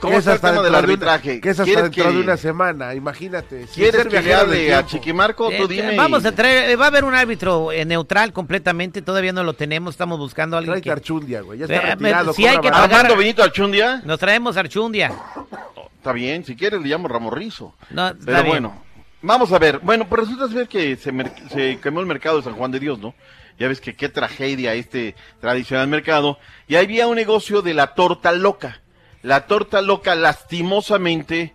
¿Cómo 0.00 0.18
está 0.18 0.32
el 0.34 0.40
tema 0.40 0.52
del 0.62 0.62
dentro 0.62 0.70
de 0.70 0.70
una- 0.70 0.78
arbitraje? 1.12 1.40
que 1.40 1.48
es 1.50 1.52
hasta 1.60 1.64
¿Quieres 1.64 1.82
dentro 1.84 2.04
que- 2.04 2.10
de 2.12 2.20
una 2.20 2.36
semana, 2.36 2.94
imagínate. 2.94 3.66
¿Quieres 3.74 4.06
que 4.06 4.22
le 4.22 4.34
hable 4.34 4.74
a. 4.74 4.86
Chiquimarco? 4.86 5.48
Tú 5.48 5.64
Eh, 5.64 5.66
dime. 5.68 5.96
Vamos 5.96 6.24
a 6.24 6.32
traer, 6.32 6.70
eh, 6.70 6.76
va 6.76 6.86
a 6.86 6.88
haber 6.88 7.04
un 7.04 7.14
árbitro 7.14 7.70
eh, 7.72 7.84
neutral 7.84 8.32
completamente, 8.32 9.02
todavía 9.02 9.32
no 9.32 9.44
lo 9.44 9.52
tenemos, 9.54 9.94
estamos 9.94 10.18
buscando 10.18 10.56
a 10.56 10.60
alguien 10.60 10.80
que... 10.80 10.90
Archundia, 10.90 11.42
güey. 11.42 11.58
Ya 11.58 11.64
está 11.66 11.76
Eh, 11.76 11.94
retirado. 11.94 12.32
si 12.32 12.46
hay 12.46 12.58
que 12.58 12.70
pagar- 12.70 12.84
Armando 12.94 13.16
Benito 13.16 13.42
Archundia. 13.42 14.02
Nos 14.04 14.18
traemos 14.18 14.56
Archundia. 14.56 15.12
Está 15.96 16.12
bien, 16.12 16.44
si 16.44 16.56
quieres 16.56 16.80
le 16.80 16.88
llamo 16.88 17.08
Ramorrizo. 17.08 17.74
No, 17.90 18.08
está 18.08 18.24
Pero 18.24 18.36
bien. 18.38 18.48
bueno, 18.48 18.82
vamos 19.20 19.52
a 19.52 19.58
ver. 19.58 19.80
Bueno, 19.80 20.06
pues 20.08 20.22
resulta 20.22 20.48
ser 20.48 20.66
que 20.66 20.96
se, 20.96 21.12
mer- 21.12 21.32
se 21.52 21.78
quemó 21.78 22.00
el 22.00 22.06
mercado 22.06 22.38
de 22.38 22.44
San 22.44 22.54
Juan 22.54 22.70
de 22.70 22.80
Dios, 22.80 22.98
¿no? 22.98 23.14
Ya 23.58 23.68
ves 23.68 23.82
que 23.82 23.94
qué 23.94 24.08
tragedia 24.08 24.72
este 24.72 25.14
tradicional 25.42 25.86
mercado. 25.88 26.38
Y 26.66 26.76
ahí 26.76 26.86
había 26.86 27.06
un 27.06 27.16
negocio 27.16 27.60
de 27.60 27.74
la 27.74 27.88
torta 27.94 28.32
loca. 28.32 28.80
La 29.22 29.46
torta 29.46 29.82
loca, 29.82 30.14
lastimosamente, 30.14 31.54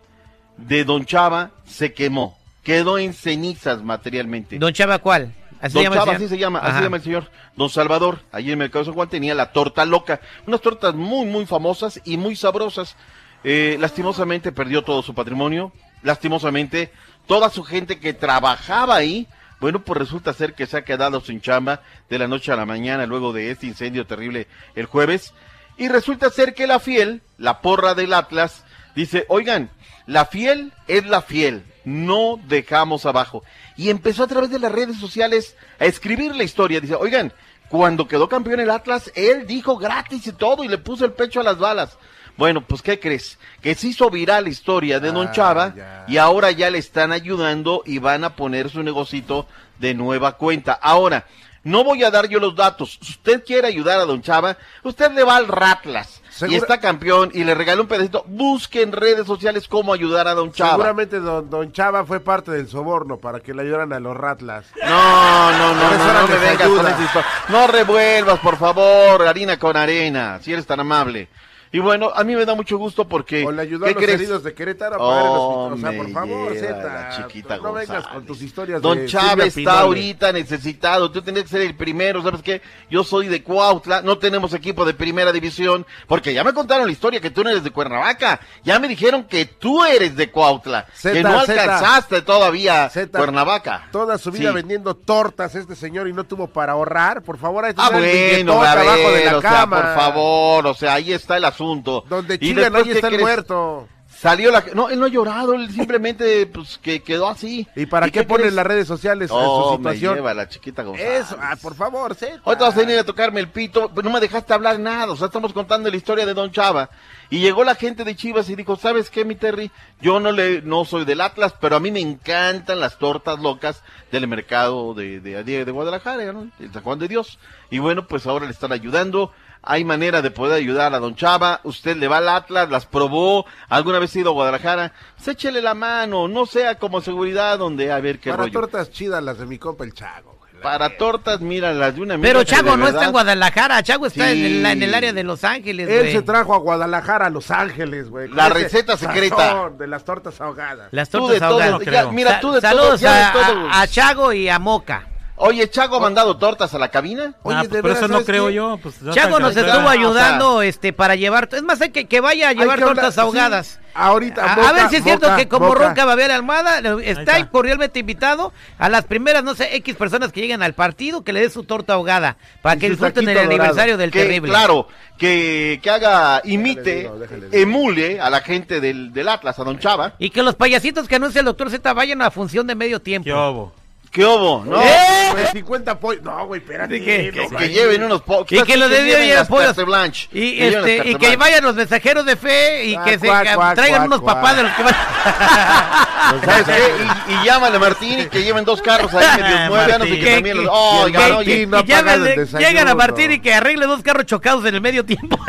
de 0.58 0.84
Don 0.86 1.06
Chava, 1.06 1.52
se 1.66 1.94
quemó. 1.94 2.38
Quedó 2.64 2.98
en 2.98 3.14
cenizas 3.14 3.84
materialmente. 3.84 4.58
Don 4.58 4.74
Chava, 4.74 5.00
¿cuál? 5.00 5.34
Así 5.62 5.74
Don 5.74 5.84
se 5.84 5.90
llama 5.90 5.96
Chava, 5.96 6.12
así 6.14 6.28
se 6.28 6.38
llama, 6.38 6.60
así 6.60 6.68
Ajá. 6.70 6.78
se 6.78 6.84
llama 6.84 6.98
el 6.98 7.04
señor. 7.04 7.32
Don 7.56 7.70
Salvador, 7.70 8.22
allí 8.32 8.48
en 8.48 8.52
el 8.52 8.58
Mercado 8.58 8.84
de 8.84 8.86
San 8.86 8.94
Juan 8.94 9.10
tenía 9.10 9.34
la 9.34 9.52
torta 9.52 9.86
loca. 9.86 10.22
Unas 10.46 10.62
tortas 10.62 10.94
muy, 10.94 11.26
muy 11.26 11.46
famosas 11.46 12.02
y 12.04 12.18
muy 12.18 12.36
sabrosas. 12.36 12.96
Eh, 13.44 13.78
lastimosamente 13.80 14.52
perdió 14.52 14.84
todo 14.84 15.02
su 15.02 15.14
patrimonio. 15.14 15.72
Lastimosamente, 16.04 16.92
toda 17.28 17.50
su 17.50 17.64
gente 17.64 18.00
que 18.00 18.14
trabajaba 18.14 18.96
ahí, 18.96 19.28
bueno, 19.60 19.80
pues 19.80 19.98
resulta 19.98 20.34
ser 20.34 20.54
que 20.54 20.68
se 20.68 20.78
ha 20.78 20.84
quedado 20.84 21.22
sin 21.22 21.42
chamba 21.42 21.82
de 22.10 22.20
la 22.20 22.28
noche 22.28 22.52
a 22.52 22.56
la 22.56 22.66
mañana 22.66 23.06
luego 23.06 23.34
de 23.34 23.52
este 23.52 23.68
incendio 23.68 24.06
terrible 24.06 24.48
el 24.76 24.86
jueves. 24.86 25.34
Y 25.78 25.88
resulta 25.90 26.30
ser 26.30 26.54
que 26.54 26.68
la 26.68 26.80
fiel, 26.80 27.22
la 27.38 27.62
porra 27.62 27.94
del 27.96 28.14
Atlas, 28.14 28.64
dice, 28.96 29.26
oigan, 29.28 29.70
la 30.08 30.26
fiel 30.26 30.72
es 30.88 31.06
la 31.06 31.22
fiel, 31.22 31.64
no 31.84 32.40
dejamos 32.48 33.06
abajo. 33.06 33.44
Y 33.76 33.90
empezó 33.90 34.24
a 34.24 34.28
través 34.28 34.50
de 34.50 34.60
las 34.60 34.72
redes 34.72 34.98
sociales 34.98 35.56
a 35.80 35.86
escribir 35.86 36.36
la 36.36 36.44
historia. 36.44 36.80
Dice, 36.80 36.96
oigan, 36.96 37.34
cuando 37.70 38.08
quedó 38.08 38.30
campeón 38.30 38.60
el 38.60 38.70
Atlas, 38.70 39.12
él 39.16 39.48
dijo 39.48 39.78
gratis 39.78 40.28
y 40.28 40.32
todo 40.34 40.64
y 40.64 40.68
le 40.68 40.78
puso 40.78 41.04
el 41.06 41.14
pecho 41.14 41.40
a 41.42 41.44
las 41.44 41.58
balas. 41.58 41.98
Bueno, 42.38 42.62
pues 42.66 42.82
¿qué 42.82 43.00
crees? 43.00 43.38
Que 43.62 43.76
se 43.76 43.88
hizo 43.88 44.10
viral 44.10 44.44
la 44.44 44.50
historia 44.50 45.00
de 45.00 45.12
Don 45.12 45.28
Ah, 45.28 45.32
Chava 45.32 45.74
ya. 45.76 46.06
y 46.08 46.18
ahora 46.18 46.52
ya 46.52 46.70
le 46.70 46.78
están 46.78 47.12
ayudando 47.14 47.82
y 47.86 48.00
van 48.00 48.24
a 48.26 48.36
poner 48.36 48.70
su 48.70 48.84
negocito 48.84 49.48
de 49.80 49.94
nueva 49.94 50.34
cuenta. 50.38 50.74
Ahora, 50.74 51.26
no 51.66 51.84
voy 51.84 52.04
a 52.04 52.12
dar 52.12 52.30
yo 52.30 52.40
los 52.40 52.56
datos. 52.56 53.00
Si 53.02 53.14
usted 53.14 53.44
quiere 53.44 53.68
ayudar 53.68 54.00
a 54.00 54.06
Don 54.06 54.22
Chava, 54.22 54.56
usted 54.84 55.12
le 55.12 55.24
va 55.24 55.36
al 55.36 55.48
Ratlas 55.48 56.22
y 56.48 56.56
está 56.56 56.80
campeón 56.80 57.32
y 57.34 57.44
le 57.44 57.56
regaló 57.56 57.82
un 57.82 57.88
pedacito. 57.88 58.24
Busque 58.28 58.84
en 58.84 58.92
redes 58.92 59.26
sociales 59.26 59.68
cómo 59.68 59.92
ayudar 59.92 60.28
a 60.28 60.36
Don 60.36 60.52
Chava. 60.52 60.72
Seguramente 60.72 61.20
don, 61.20 61.50
don 61.50 61.72
Chava 61.72 62.06
fue 62.06 62.20
parte 62.20 62.52
del 62.52 62.68
soborno 62.68 63.18
para 63.18 63.40
que 63.40 63.56
le 63.56 63.64
ayudaran 63.64 63.94
a 63.94 64.00
los 64.00 64.16
Ratlas. 64.16 64.68
No, 64.84 65.52
no, 65.52 65.74
no, 65.74 66.14
no, 66.14 66.28
me 66.28 66.38
vengas 66.38 66.68
con. 66.68 67.24
No 67.50 67.66
revuelvas, 67.66 68.40
por 68.40 68.58
favor, 68.58 69.28
harina 69.28 69.58
con 69.58 69.76
arena, 69.76 70.40
si 70.44 70.54
eres 70.54 70.68
tan 70.68 70.80
amable. 70.80 71.30
Y 71.76 71.80
bueno, 71.80 72.10
a 72.16 72.24
mí 72.24 72.34
me 72.38 72.46
da 72.46 72.56
mucho 72.56 72.78
gusto 72.78 73.06
porque... 73.06 73.46
O 73.46 73.52
le 73.52 73.64
ayudó 73.64 73.84
¿qué 73.84 73.92
a 73.92 73.94
los 73.96 74.02
crees? 74.04 74.22
heridos 74.22 74.44
de 74.44 74.54
Querétaro 74.54 74.96
a 74.96 74.98
pagar 74.98 75.22
el 75.24 75.28
Oh, 75.30 75.66
hospital. 75.66 75.74
O 75.74 75.78
sea, 75.92 75.98
por 76.04 76.12
favor, 76.14 76.56
Zeta, 76.56 77.10
chiquita 77.18 77.58
no 77.58 77.74
vengas 77.74 78.08
con 78.08 78.26
tus 78.26 78.42
historias 78.42 78.82
Don 78.82 78.98
de 79.00 79.06
Chávez 79.08 79.48
está 79.48 79.60
Pinole. 79.60 79.80
ahorita 79.80 80.32
necesitado. 80.32 81.12
Tú 81.12 81.22
tienes 81.22 81.44
que 81.44 81.50
ser 81.50 81.62
el 81.64 81.76
primero. 81.76 82.24
¿Sabes 82.24 82.42
qué? 82.44 82.62
Yo 82.90 83.04
soy 83.04 83.28
de 83.28 83.44
Cuautla. 83.44 84.02
No 84.04 84.18
tenemos 84.20 84.54
equipo 84.54 84.86
de 84.86 84.94
primera 84.94 85.34
división. 85.34 85.86
Porque 86.08 86.34
ya 86.34 86.46
me 86.46 86.54
contaron 86.54 86.86
la 86.86 86.94
historia 86.94 87.20
que 87.20 87.30
tú 87.30 87.44
no 87.44 87.50
eres 87.50 87.66
de 87.66 87.72
Cuernavaca. 87.72 88.40
Ya 88.64 88.80
me 88.80 88.88
dijeron 88.88 89.26
que 89.26 89.44
tú 89.46 89.84
eres 89.84 90.16
de 90.16 90.32
Cuautla. 90.32 90.86
Zeta, 90.96 91.14
que 91.14 91.24
no 91.24 91.42
Zeta. 91.46 91.62
alcanzaste 91.62 92.22
todavía 92.22 92.90
Zeta, 92.90 93.20
Cuernavaca. 93.20 93.90
Toda 93.92 94.18
su 94.18 94.32
vida 94.32 94.52
Sí. 94.52 94.56
vendiendo 94.56 94.96
tortas 94.96 95.54
este 95.56 95.76
señor 95.76 96.08
y 96.08 96.14
no 96.14 96.24
tuvo 96.24 96.48
para 96.48 96.72
ahorrar. 96.72 97.22
Por 97.22 97.38
favor, 97.38 97.66
ahí 97.66 97.74
Ah, 97.76 97.88
está 97.92 97.98
el 97.98 98.46
bueno, 98.46 98.62
a 98.64 98.72
abajo 98.72 98.88
de 99.10 99.12
ver, 99.12 99.26
la 99.26 99.38
o 99.40 99.42
sea, 99.42 99.50
cama. 99.52 99.76
por 99.82 99.96
favor, 99.96 100.68
o 100.68 100.74
sea, 100.74 100.94
ahí 100.94 101.12
está 101.12 101.36
el 101.36 101.44
asunto. 101.44 101.65
Donde 102.10 102.36
ahí 102.36 102.54
¿qué 102.84 102.92
está 102.92 103.08
el 103.08 103.20
muerto. 103.20 103.88
Salió 104.08 104.50
la... 104.50 104.64
No, 104.74 104.90
él 104.90 104.98
no 104.98 105.08
ha 105.08 105.10
llorado, 105.10 105.54
él 105.56 105.70
simplemente, 105.72 106.46
pues, 106.46 106.78
que 106.78 107.04
quedó 107.04 107.28
así. 107.28 107.68
¿Y 107.76 107.86
para 107.86 108.10
qué, 108.10 108.24
ponen 108.24 108.56
las 108.56 108.66
redes 108.66 108.88
sociales 108.88 109.30
en 109.30 109.38
su 109.38 109.72
me 109.72 109.78
situación? 109.78 110.16
lleva 110.16 110.34
la 110.34 110.48
chiquita 110.48 110.84
González. 110.84 111.26
Eso, 111.26 111.38
ah, 111.42 111.58
por 111.62 111.76
favor, 111.76 112.16
Zeta. 112.16 112.40
Ahorita 112.46 112.66
vas 112.66 112.78
a 112.78 112.80
venir 112.80 112.98
a 112.98 113.04
tocarme 113.04 113.42
el 113.42 113.50
pito, 113.50 113.92
pero 113.94 114.08
no 114.08 114.14
me 114.14 114.22
dejaste 114.22 114.54
hablar 114.54 114.80
nada, 114.80 115.12
o 115.12 115.18
sea, 115.18 115.28
estamos 115.28 115.52
contando 115.52 115.90
la 115.90 115.98
historia 115.98 116.26
de 116.26 116.34
Don 116.34 116.50
Chava. 116.52 116.90
Y 117.30 117.40
llegó 117.40 117.66
la 117.66 117.76
gente 117.76 118.06
de 118.06 118.16
Chivas 118.16 118.50
y 118.50 118.56
dijo, 118.56 118.78
¿sabes 118.78 119.10
qué, 119.10 119.26
mi 119.26 119.36
Terry? 119.36 119.70
Yo 120.00 120.22
no 120.22 120.32
le, 120.32 120.62
no 120.62 120.86
soy 120.86 121.04
del 121.04 121.20
Atlas, 121.20 121.54
pero 121.60 121.76
a 121.76 121.80
mí 121.82 121.92
me 121.92 122.00
encantan 122.00 122.80
las 122.80 122.98
tortas 122.98 123.40
locas 123.40 123.84
del 124.14 124.28
mercado 124.28 124.94
de, 124.94 125.20
de, 125.20 125.44
de, 125.44 125.66
de 125.66 125.72
Guadalajara, 125.72 126.32
¿no? 126.32 126.50
El 126.60 126.72
San 126.72 126.84
Juan 126.84 127.00
de 127.00 127.10
Dios. 127.10 127.38
Y 127.70 127.80
bueno, 127.80 128.08
pues 128.08 128.26
ahora 128.28 128.46
le 128.46 128.52
están 128.52 128.72
ayudando. 128.72 129.34
Hay 129.64 129.84
manera 129.84 130.22
de 130.22 130.30
poder 130.32 130.58
ayudar 130.58 130.94
a 130.94 131.00
Don 131.00 131.16
Chava. 131.16 131.60
Usted 131.64 131.98
le 131.98 132.08
va 132.08 132.18
al 132.18 132.30
Atlas, 132.30 132.70
las 132.70 132.86
probó. 132.86 133.46
¿Alguna 133.70 134.00
vez 134.00 134.16
ha 134.16 134.20
ido 134.20 134.30
a 134.30 134.34
Guadalajara? 134.34 134.94
Pues 135.16 135.28
échele 135.30 135.62
la 135.62 135.74
mano, 135.74 136.28
no 136.28 136.46
sea 136.46 136.76
como 136.76 137.02
seguridad 137.02 137.58
donde 137.58 137.92
a 137.92 138.00
ver 138.00 138.20
qué 138.20 138.30
Para 138.30 138.44
rollo. 138.44 138.54
tortas 138.54 138.92
chidas 138.92 139.24
las 139.24 139.40
de 139.40 139.46
mi 139.48 139.58
compa 139.58 139.84
el 139.84 139.94
Chago. 139.94 140.34
güey. 140.40 140.46
Para 140.62 140.98
tortas, 140.98 141.42
mira, 141.42 141.74
las 141.74 141.96
de 141.96 142.02
una 142.02 142.14
amiga 142.16 142.28
Pero 142.30 142.44
Chago 142.44 142.78
no 142.78 142.88
está 142.88 143.06
en 143.06 143.12
Guadalajara, 143.12 143.84
Chago 143.84 144.06
está 144.08 144.32
en, 144.32 144.46
el, 144.46 144.52
Sí. 144.66 144.72
en 144.72 144.84
el 144.84 144.94
área 144.96 145.14
de 145.14 145.24
Los 145.24 145.44
Ángeles, 145.44 145.90
Él 145.90 146.00
güey. 146.02 146.12
se 146.14 146.22
trajo 146.22 146.54
a 146.56 146.58
Guadalajara, 146.58 147.26
a 147.28 147.30
Los 147.30 147.52
Ángeles, 147.52 148.10
güey. 148.10 148.30
La 148.30 148.50
receta 148.50 148.98
secreta. 148.98 149.70
De 149.78 149.86
las 149.88 150.06
tortas 150.06 150.40
ahogadas. 150.42 150.88
Las 150.92 151.10
tortas 151.10 151.42
ahogadas. 151.42 152.12
mira, 152.14 152.40
tú 152.40 152.52
de 152.52 152.62
Saludos 152.62 152.88
todo, 152.88 152.98
ya 153.02 153.30
a, 153.32 153.34
de 153.34 153.40
todo. 153.54 153.68
a- 153.70 153.82
a 153.82 153.88
Chago 153.88 154.34
y 154.34 154.48
a 154.50 154.58
Moca. 154.60 155.08
Oye, 155.38 155.70
¿Chago 155.70 155.98
ha 155.98 156.00
mandado 156.00 156.38
tortas 156.38 156.74
a 156.74 156.80
la 156.80 156.88
cabina? 156.90 157.34
Ah, 157.44 157.64
pues 157.68 157.82
por 157.82 157.92
eso 157.92 158.08
no 158.08 158.24
creo 158.24 158.50
yo. 158.50 158.80
Pues, 158.82 158.96
Chago 159.14 159.38
nos 159.40 159.56
estuvo 159.56 159.86
o 159.86 159.90
ayudando 159.90 160.62
este 160.62 160.94
para 160.94 161.16
llevar, 161.16 161.50
es 161.52 161.62
más 161.62 161.82
hay 161.82 161.90
que, 161.90 162.06
que 162.06 162.22
vaya 162.22 162.50
a 162.50 162.54
llevar 162.54 162.80
hablar- 162.82 162.96
tortas 162.96 163.16
sí, 163.16 163.20
ahogadas. 163.20 163.80
ahorita, 163.94 164.42
A, 164.46 164.70
a 164.70 164.72
ver 164.72 164.90
si 164.90 164.96
es 164.96 165.04
cierto 165.04 165.26
Boca, 165.28 165.36
que 165.38 165.50
como 165.50 165.68
Boca. 165.68 165.80
ronca 165.88 166.06
Babel 166.06 166.32
Almada 166.32 166.80
le- 166.80 167.10
está, 167.12 167.38
está. 167.38 167.50
cordialmente 167.50 168.00
invitado 168.00 168.54
a 168.78 168.88
las 168.88 169.04
primeras, 169.06 169.44
no 169.44 169.56
sé, 169.56 169.76
X 169.76 169.96
personas 169.96 170.32
que 170.32 170.40
lleguen 170.40 170.64
al 170.64 170.74
partido 170.74 171.26
que 171.26 171.34
le 171.34 171.42
dé 171.42 171.50
su 171.50 171.64
torta 171.64 171.96
ahogada 171.96 172.38
para 172.62 172.78
Y 172.78 172.80
que 172.80 172.90
disfruten 172.92 173.28
el 173.28 173.36
dorado. 173.36 173.50
aniversario 173.52 173.98
del 173.98 174.12
Que, 174.12 174.22
terrible. 174.24 174.50
claro, 174.52 174.88
que, 175.18 175.82
que 175.84 175.90
haga, 175.90 176.42
imite, 176.46 176.96
digo, 177.12 177.20
emule 177.52 178.22
a 178.22 178.30
la 178.30 178.40
gente 178.40 178.80
del, 178.80 179.12
del 179.12 179.28
Atlas, 179.28 179.60
a 179.60 179.64
Don 179.66 179.80
Chava. 179.80 180.14
Y 180.18 180.30
que 180.30 180.44
los 180.44 180.56
payasitos 180.56 181.10
que 181.10 181.16
anuncia 181.16 181.40
el 181.40 181.46
doctor 181.46 181.70
Z 181.70 181.94
vayan 181.94 182.22
a 182.22 182.32
función 182.32 182.66
de 182.68 182.76
medio 182.76 183.02
tiempo. 183.02 183.26
¿Qué 183.26 183.34
hubo? 183.34 183.74
¿Qué 184.16 184.24
hubo? 184.26 184.64
¿No? 184.66 184.82
¡Eh! 184.82 185.28
Pues 185.34 185.50
50 185.52 186.00
pollos. 186.00 186.24
No, 186.24 186.46
güey, 186.48 186.62
espérate. 186.62 187.04
¿Qué? 187.04 187.34
no, 187.36 187.50
Que 187.50 187.56
güey. 187.56 187.70
lleven 187.74 188.04
unos 188.04 188.22
po- 188.22 188.46
Y 188.50 188.62
que 188.64 188.78
lo 188.78 188.88
lleven 188.88 189.06
debió 189.08 189.24
ir 189.26 189.36
las 189.36 189.48
pollos. 189.50 189.76
blanche. 189.76 190.30
Y, 190.32 190.58
Que 190.58 190.70
lleven 190.70 190.90
este, 190.90 191.10
y 191.10 191.16
que 191.16 191.36
vayan 191.36 191.64
los 191.66 191.76
mensajeros 191.76 192.26
de 192.26 192.38
fe 192.38 192.86
y 192.86 192.96
Ah, 192.96 193.04
que 193.04 193.20
se 193.20 193.28
cuac, 193.28 193.44
que 193.50 193.56
cuac, 193.56 193.76
traigan 193.76 194.08
cuac, 194.08 194.08
unos 194.08 194.22
papás 194.34 194.56
de 194.56 194.64
los 194.64 194.72
que 194.72 194.84
van. 194.84 194.96
¿Sabes 196.46 196.66
qué? 196.66 196.94
Y, 197.30 197.34
y 197.34 197.46
llámale 197.46 197.76
a 197.76 197.80
Martín 197.80 198.20
y 198.22 198.26
que 198.28 198.42
lleven 198.44 198.64
dos 198.66 198.82
carros 198.82 199.14
ahí 199.14 199.42
medio 199.42 199.58
muéganos 199.70 200.08
y 200.08 200.12
que, 200.12 200.20
Que- 200.22 200.34
también 200.36 200.58
que- 200.58 200.64
los... 200.64 200.72
Oh, 200.74 201.06
que- 201.06 201.12
que- 201.46 201.62
Y 201.62 201.66
no 201.68 201.82
llegan 201.84 202.88
a 202.88 202.96
Martín 202.96 203.32
y 203.34 203.40
que 203.40 203.54
arregle 203.54 203.86
dos 203.86 204.02
carros 204.02 204.26
chocados 204.26 204.66
en 204.66 204.76
el 204.76 204.82
medio 204.82 205.04
tiempo. 205.06 205.38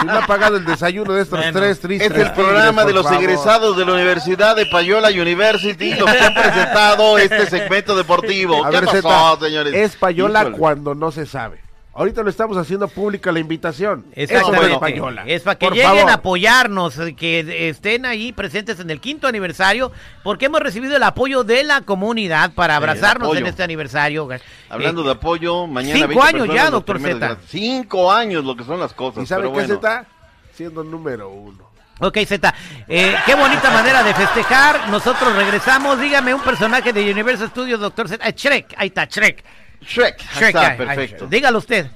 Si 0.00 0.06
no 0.06 0.12
ha 0.18 0.26
pagado 0.26 0.56
el 0.56 0.64
desayuno 0.64 1.12
de 1.14 1.22
estos 1.22 1.38
Bueno, 1.38 1.58
tres 1.58 1.80
tristes. 1.80 2.10
Es 2.12 2.16
el 2.16 2.32
programa 2.32 2.84
de 2.84 2.92
los 2.92 3.10
egresados 3.10 3.76
de 3.76 3.84
la 3.84 3.92
Universidad 3.92 4.54
de 4.56 4.64
Payola 4.66 5.08
University 5.08 5.94
los 5.94 6.08
que 6.10 6.18
han 6.20 6.32
presentado 6.34 7.18
este 7.18 7.46
segmento 7.62 7.96
deportivo. 7.96 8.64
A 8.64 8.70
¿Qué 8.70 8.76
ver, 8.76 8.84
pasó, 8.86 8.96
Zeta, 9.36 9.46
señores? 9.46 9.74
es 9.74 9.96
payola 9.96 10.40
Híjole. 10.40 10.56
cuando 10.58 10.94
no 10.94 11.10
se 11.12 11.26
sabe. 11.26 11.60
Ahorita 11.92 12.22
lo 12.22 12.30
estamos 12.30 12.56
haciendo 12.56 12.86
pública 12.86 13.32
la 13.32 13.40
invitación. 13.40 14.06
Eso 14.12 14.32
Exactamente. 14.34 14.72
es 14.74 14.78
payola. 14.78 15.24
Es 15.26 15.42
para 15.42 15.58
que 15.58 15.66
Por 15.66 15.74
lleguen 15.74 15.90
favor. 15.90 16.10
a 16.10 16.14
apoyarnos, 16.14 16.98
eh, 16.98 17.14
que 17.16 17.68
estén 17.68 18.06
ahí 18.06 18.32
presentes 18.32 18.78
en 18.78 18.90
el 18.90 19.00
quinto 19.00 19.26
aniversario, 19.26 19.90
porque 20.22 20.46
hemos 20.46 20.60
recibido 20.60 20.96
el 20.96 21.02
apoyo 21.02 21.42
de 21.42 21.64
la 21.64 21.80
comunidad 21.82 22.52
para 22.54 22.76
abrazarnos 22.76 23.36
en 23.36 23.44
este 23.44 23.64
aniversario. 23.64 24.28
Hablando 24.70 25.02
Eh, 25.02 25.04
de 25.06 25.10
apoyo, 25.10 25.66
mañana 25.66 25.94
cinco 26.06 26.20
20 26.20 26.22
años 26.22 26.54
ya, 26.54 26.70
doctor 26.70 27.00
gratis. 27.00 27.38
Cinco 27.48 28.12
años 28.12 28.44
lo 28.44 28.56
que 28.56 28.64
son 28.64 28.78
las 28.78 28.94
cosas. 28.94 29.24
¿Y 29.24 29.26
sabe 29.26 29.42
pero 29.42 29.52
qué 29.52 29.58
bueno. 29.60 29.74
está? 29.74 30.06
Siendo 30.54 30.84
número 30.84 31.28
uno. 31.28 31.69
Ok, 32.00 32.18
Z, 32.26 32.54
eh, 32.88 33.14
qué 33.26 33.34
bonita 33.34 33.70
manera 33.70 34.02
de 34.02 34.14
festejar. 34.14 34.88
Nosotros 34.88 35.34
regresamos. 35.36 36.00
Dígame 36.00 36.32
un 36.32 36.40
personaje 36.40 36.92
de 36.92 37.10
Universal 37.12 37.48
Studios, 37.50 37.78
doctor 37.78 38.08
Z. 38.08 38.30
Shrek, 38.30 38.74
ahí 38.76 38.88
está, 38.88 39.04
Shrek. 39.04 39.44
Shrek, 39.82 40.20
ahí 40.20 40.26
Shrek, 40.38 40.48
está, 40.48 40.68
ahí, 40.70 40.76
perfecto. 40.78 41.24
ahí. 41.24 41.30
Dígalo 41.30 41.58
usted. 41.58 41.90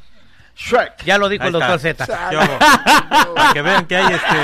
Shrek. 0.57 1.05
Ya 1.05 1.19
lo 1.19 1.29
dijo 1.29 1.43
Ahí 1.43 1.49
el 1.49 1.53
doctor. 1.55 1.81
Z. 1.81 2.07
Para 2.07 3.53
que 3.53 3.62
vean 3.62 3.87
que 3.87 3.97
hay 3.97 4.12
este. 4.14 4.37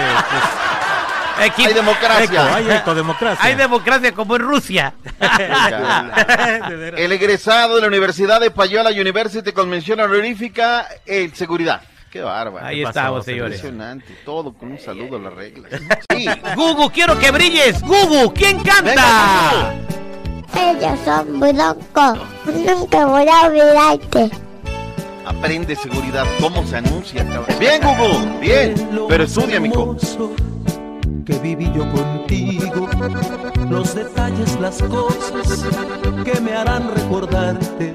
pues, 1.36 1.66
Hay 1.66 1.72
democracia. 1.74 2.24
eco, 2.24 2.54
hay 2.54 2.70
ecodemocracia. 2.70 3.44
Hay 3.44 3.54
democracia 3.54 4.12
como 4.12 4.36
en 4.36 4.42
Rusia. 4.42 4.94
El 6.96 7.12
egresado 7.12 7.76
de 7.76 7.82
la 7.82 7.86
Universidad 7.86 8.40
de 8.40 8.50
Payola 8.50 8.90
University 8.90 9.52
con 9.52 9.68
mención 9.70 10.00
honorífica 10.00 10.86
en 11.06 11.34
seguridad. 11.34 11.82
Qué 12.10 12.22
bárbaro. 12.22 12.66
Ahí 12.66 12.78
¿Qué 12.78 12.82
pasó, 12.84 12.98
estamos, 12.98 13.24
señores. 13.24 13.56
Impresionante, 13.58 14.16
todo 14.24 14.52
con 14.52 14.72
un 14.72 14.78
saludo 14.78 15.16
a 15.16 15.20
las 15.20 15.34
reglas. 15.34 15.70
Sí. 16.12 16.26
Gugu, 16.56 16.90
quiero 16.90 17.18
que 17.18 17.30
brilles. 17.30 17.80
Gugu, 17.82 18.34
¿quién 18.34 18.58
canta? 18.62 19.74
Ellos 20.54 20.98
son 21.04 21.32
muy 21.34 21.52
locos. 21.52 22.18
Nunca 22.46 23.06
voy 23.06 23.26
a 23.28 23.46
olvidarte. 23.46 24.30
Aprende 25.24 25.76
seguridad, 25.76 26.26
cómo 26.40 26.66
se 26.66 26.78
anuncia, 26.78 27.24
cabrón. 27.24 27.56
Bien, 27.60 27.80
Google, 27.80 28.38
bien. 28.40 28.74
Pero 29.08 29.24
estudia, 29.24 29.60
mijo. 29.60 29.96
que 31.24 31.38
viví 31.38 31.72
yo 31.72 31.90
contigo, 31.92 32.88
los 33.70 33.94
detalles, 33.94 34.60
las 34.60 34.82
cosas 34.82 35.64
que 36.24 36.40
me 36.40 36.52
harán 36.52 36.92
recordarte. 36.94 37.94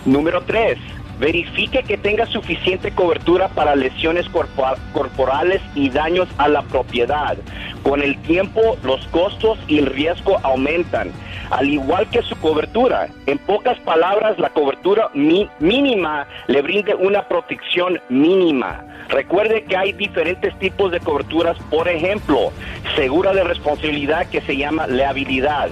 Número 0.05 0.41
3. 0.43 0.77
Verifique 1.19 1.81
que 1.83 1.97
tenga 1.97 2.25
suficiente 2.25 2.91
cobertura 2.91 3.47
para 3.47 3.75
lesiones 3.75 4.27
corpora- 4.29 4.75
corporales 4.91 5.61
y 5.73 5.89
daños 5.89 6.27
a 6.37 6.49
la 6.49 6.61
propiedad. 6.63 7.37
Con 7.83 8.01
el 8.01 8.17
tiempo, 8.23 8.77
los 8.83 9.05
costos 9.07 9.57
y 9.67 9.77
el 9.79 9.85
riesgo 9.85 10.37
aumentan, 10.43 11.11
al 11.51 11.69
igual 11.69 12.09
que 12.09 12.21
su 12.21 12.35
cobertura. 12.37 13.07
En 13.27 13.37
pocas 13.37 13.79
palabras, 13.79 14.37
la 14.39 14.49
cobertura 14.49 15.09
mínima 15.13 16.27
le 16.47 16.61
brinde 16.61 16.93
una 16.95 17.25
protección 17.29 18.01
mínima. 18.09 18.83
Recuerde 19.07 19.63
que 19.63 19.77
hay 19.77 19.93
diferentes 19.93 20.57
tipos 20.59 20.91
de 20.91 20.99
coberturas, 20.99 21.55
por 21.69 21.87
ejemplo, 21.87 22.51
seguro 22.95 23.33
de 23.33 23.43
responsabilidad 23.45 24.27
que 24.27 24.41
se 24.41 24.57
llama 24.57 24.87
leabilidad, 24.87 25.69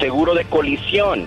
seguro 0.00 0.34
de 0.34 0.44
colisión, 0.44 1.26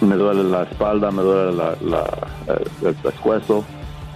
me 0.00 0.16
duele 0.16 0.42
la 0.44 0.62
espalda, 0.62 1.10
me 1.10 1.22
duele 1.22 1.52
la, 1.52 1.76
la- 1.82 2.28
eh, 2.48 2.64
el 2.86 2.94
pescuezo. 2.94 3.64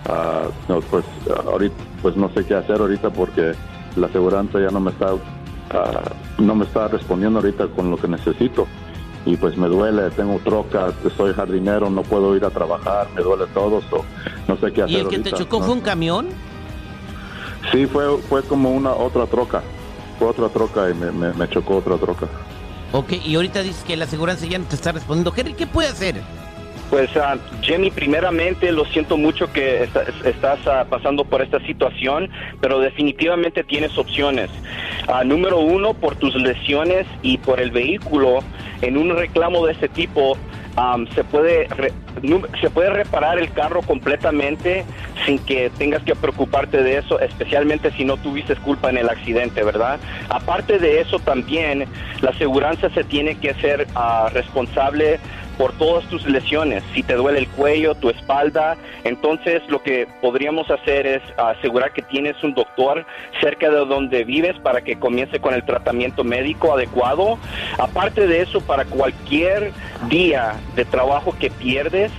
Ah, 0.08 0.44
no, 0.68 0.80
pues 0.80 1.04
ahorita, 1.46 1.76
pues 2.00 2.16
no 2.16 2.28
sé 2.30 2.44
qué 2.44 2.54
hacer 2.54 2.80
ahorita 2.80 3.10
porque 3.10 3.52
la 3.96 4.06
aseguranza 4.06 4.58
ya 4.58 4.70
no 4.70 4.80
me 4.80 4.90
está, 4.90 5.10
ah, 5.70 6.10
no 6.38 6.54
me 6.54 6.64
está 6.64 6.88
respondiendo 6.88 7.38
ahorita 7.40 7.68
con 7.68 7.90
lo 7.90 7.96
que 7.98 8.08
necesito. 8.08 8.66
Y 9.24 9.36
pues 9.36 9.56
me 9.56 9.68
duele, 9.68 10.10
tengo 10.10 10.40
troca, 10.42 10.92
soy 11.16 11.32
jardinero, 11.34 11.88
no 11.90 12.02
puedo 12.02 12.34
ir 12.34 12.44
a 12.44 12.50
trabajar, 12.50 13.06
me 13.14 13.22
duele 13.22 13.44
todo, 13.54 13.80
so, 13.82 14.04
no 14.48 14.56
sé 14.56 14.72
qué 14.72 14.82
hacer 14.82 14.96
¿Y 14.96 15.00
el 15.00 15.08
que 15.08 15.18
te 15.20 15.30
chocó 15.32 15.60
¿no? 15.60 15.66
fue 15.66 15.74
un 15.74 15.80
camión? 15.80 16.26
Sí, 17.70 17.86
fue, 17.86 18.18
fue 18.28 18.42
como 18.42 18.70
una 18.72 18.90
otra 18.92 19.26
troca. 19.26 19.62
Fue 20.18 20.26
otra 20.28 20.48
troca 20.48 20.90
y 20.90 20.94
me, 20.94 21.12
me- 21.12 21.32
me 21.34 21.48
chocó 21.48 21.76
otra 21.76 21.96
troca. 21.98 22.26
Ok, 22.92 23.12
y 23.24 23.34
ahorita 23.34 23.62
dices 23.62 23.84
que 23.84 23.96
la 23.96 24.04
aseguranza 24.04 24.46
ya 24.46 24.58
no 24.58 24.66
te 24.66 24.74
está 24.76 24.92
respondiendo. 24.92 25.32
Henry, 25.36 25.54
¿qué 25.54 25.66
puede 25.66 25.88
hacer? 25.88 26.16
Pues 26.90 27.08
ah, 27.16 27.38
Jenny, 27.62 27.90
primeramente 27.90 28.70
lo 28.70 28.84
siento 28.84 29.16
mucho 29.16 29.50
que 29.50 29.84
esta- 29.84 30.04
estás 30.26 30.58
ah, 30.66 30.84
pasando 30.90 31.24
por 31.24 31.40
esta 31.40 31.58
situación, 31.64 32.28
pero 32.60 32.80
definitivamente 32.80 33.64
tienes 33.64 33.96
opciones. 33.96 34.50
Ah, 35.08 35.24
número 35.24 35.58
uno, 35.58 35.94
por 35.94 36.16
tus 36.16 36.34
lesiones 36.34 37.06
y 37.22 37.38
por 37.38 37.60
el 37.60 37.70
vehículo, 37.70 38.40
en 38.82 38.98
un 38.98 39.16
reclamo 39.16 39.64
de 39.64 39.72
este 39.72 39.88
tipo, 39.88 40.36
am, 40.76 41.06
se, 41.14 41.24
puede 41.24 41.68
se 42.60 42.70
puede 42.70 42.90
reparar 42.90 43.38
el 43.38 43.50
carro 43.52 43.82
completamente 43.82 44.84
sin 45.26 45.38
que 45.38 45.70
tengas 45.78 46.02
que 46.02 46.14
preocuparte 46.14 46.82
de 46.82 46.98
eso, 46.98 47.20
especialmente 47.20 47.90
si 47.92 48.04
no 48.04 48.16
tuviste 48.16 48.56
culpa 48.56 48.90
en 48.90 48.98
el 48.98 49.08
accidente, 49.08 49.62
¿verdad? 49.62 49.98
Aparte 50.28 50.78
de 50.78 51.00
eso 51.00 51.18
también, 51.18 51.86
la 52.20 52.30
aseguranza 52.30 52.90
se 52.90 53.04
tiene 53.04 53.36
que 53.36 53.54
ser 53.54 53.86
ah, 53.94 54.28
responsable 54.32 55.20
por 55.58 55.72
todas 55.72 56.04
tus 56.06 56.26
lesiones. 56.26 56.82
Si 56.94 57.02
te 57.02 57.14
duele 57.14 57.40
el 57.40 57.48
cuello, 57.48 57.94
tu 57.94 58.10
espalda, 58.10 58.76
entonces 59.04 59.62
lo 59.68 59.82
que 59.82 60.06
podríamos 60.20 60.70
hacer 60.70 61.06
es 61.06 61.22
asegurar 61.36 61.92
que 61.92 62.02
tienes 62.02 62.42
un 62.42 62.54
doctor 62.54 63.04
cerca 63.40 63.70
de 63.70 63.84
donde 63.84 64.24
vives 64.24 64.58
para 64.60 64.82
que 64.82 64.98
comience 64.98 65.40
con 65.40 65.54
el 65.54 65.64
tratamiento 65.64 66.24
médico 66.24 66.72
adecuado. 66.74 67.38
Aparte 67.78 68.26
de 68.26 68.42
eso, 68.42 68.60
para 68.60 68.84
cualquier 68.84 69.72
día 70.08 70.54
de 70.74 70.84
trabajo 70.84 71.34
que 71.38 71.50
pierdes, 71.50 72.12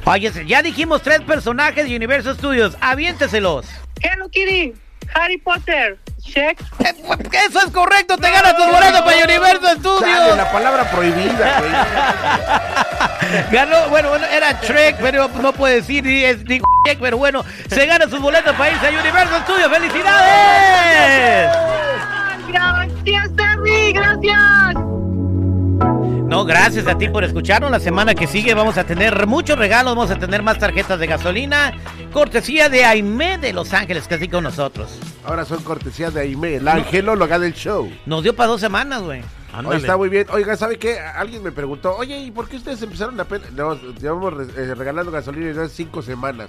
Oye, 0.07 0.31
ya 0.47 0.61
dijimos 0.61 1.01
tres 1.03 1.23
personajes 1.23 1.89
de 1.89 1.97
Universal 1.97 2.37
Studios. 2.37 2.77
Aviénteselos. 2.81 3.67
Hello 4.03 4.29
Kitty, 4.29 4.75
Harry 5.15 5.39
Potter, 5.39 5.99
check. 6.21 6.61
Eso 7.47 7.61
es 7.61 7.71
correcto, 7.73 8.19
te 8.19 8.31
ganas 8.31 8.55
tus 8.55 8.67
boletos 8.67 9.01
para 9.01 9.17
Universal 9.25 9.79
Studios. 9.79 10.37
La 10.37 10.53
palabra 10.53 10.91
prohibida, 10.91 11.59
güey. 11.61 11.73
Ganó, 13.51 13.89
bueno, 13.89 14.11
bueno, 14.11 14.27
era 14.27 14.61
Shrek, 14.61 14.99
pero 15.01 15.29
no 15.41 15.55
puede 15.55 15.77
decir, 15.77 16.05
ni 16.05 16.23
es 16.23 16.45
Shrek, 16.45 16.99
pero 17.01 17.17
bueno, 17.17 17.43
se 17.71 17.87
gana 17.87 18.07
sus 18.07 18.21
boletos 18.21 18.55
para 18.57 18.73
irse 18.73 18.87
a 18.87 18.91
Universal 18.91 19.43
Studios. 19.45 19.71
¡Felicidades! 19.71 21.04
No, 26.35 26.45
gracias 26.45 26.89
a 26.89 26.99
ti 26.99 27.09
por 27.09 27.23
escucharnos. 27.23 27.71
La 27.71 27.79
semana 27.79 28.13
que 28.13 28.27
sigue 28.27 28.55
vamos 28.55 28.77
a 28.77 28.83
tener 28.83 29.29
muchos 29.29 29.57
regalos, 29.57 29.95
vamos 29.95 30.11
a 30.11 30.19
tener 30.19 30.43
más 30.43 30.59
tarjetas 30.59 30.99
de 30.99 31.07
gasolina, 31.07 31.73
cortesía 32.13 32.69
de 32.69 32.85
Aimé 32.85 33.39
de 33.39 33.53
Los 33.53 33.73
Ángeles, 33.73 34.09
que 34.09 34.17
así 34.17 34.27
con 34.27 34.43
nosotros. 34.43 34.99
Ahora 35.25 35.45
son 35.45 35.63
cortesías 35.63 36.13
de 36.13 36.23
Aime, 36.23 36.61
la 36.61 36.73
angelóloga 36.73 37.39
del 37.39 37.55
show. 37.55 37.89
Nos 38.05 38.25
dio 38.25 38.35
para 38.35 38.49
dos 38.49 38.61
semanas, 38.61 39.03
güey. 39.03 39.23
Hoy 39.65 39.77
está 39.77 39.97
muy 39.97 40.09
bien. 40.09 40.27
Oiga, 40.33 40.57
¿sabe 40.57 40.77
qué? 40.77 40.99
Alguien 40.99 41.41
me 41.41 41.53
preguntó, 41.53 41.95
oye, 41.97 42.19
¿y 42.19 42.33
por 42.33 42.49
qué 42.49 42.57
ustedes 42.57 42.83
empezaron 42.83 43.21
apenas? 43.21 43.53
No, 43.53 43.79
llevamos 44.01 44.35
eh, 44.57 44.75
regalando 44.75 45.13
gasolina 45.13 45.63
hace 45.63 45.73
cinco 45.73 46.03
semanas. 46.03 46.49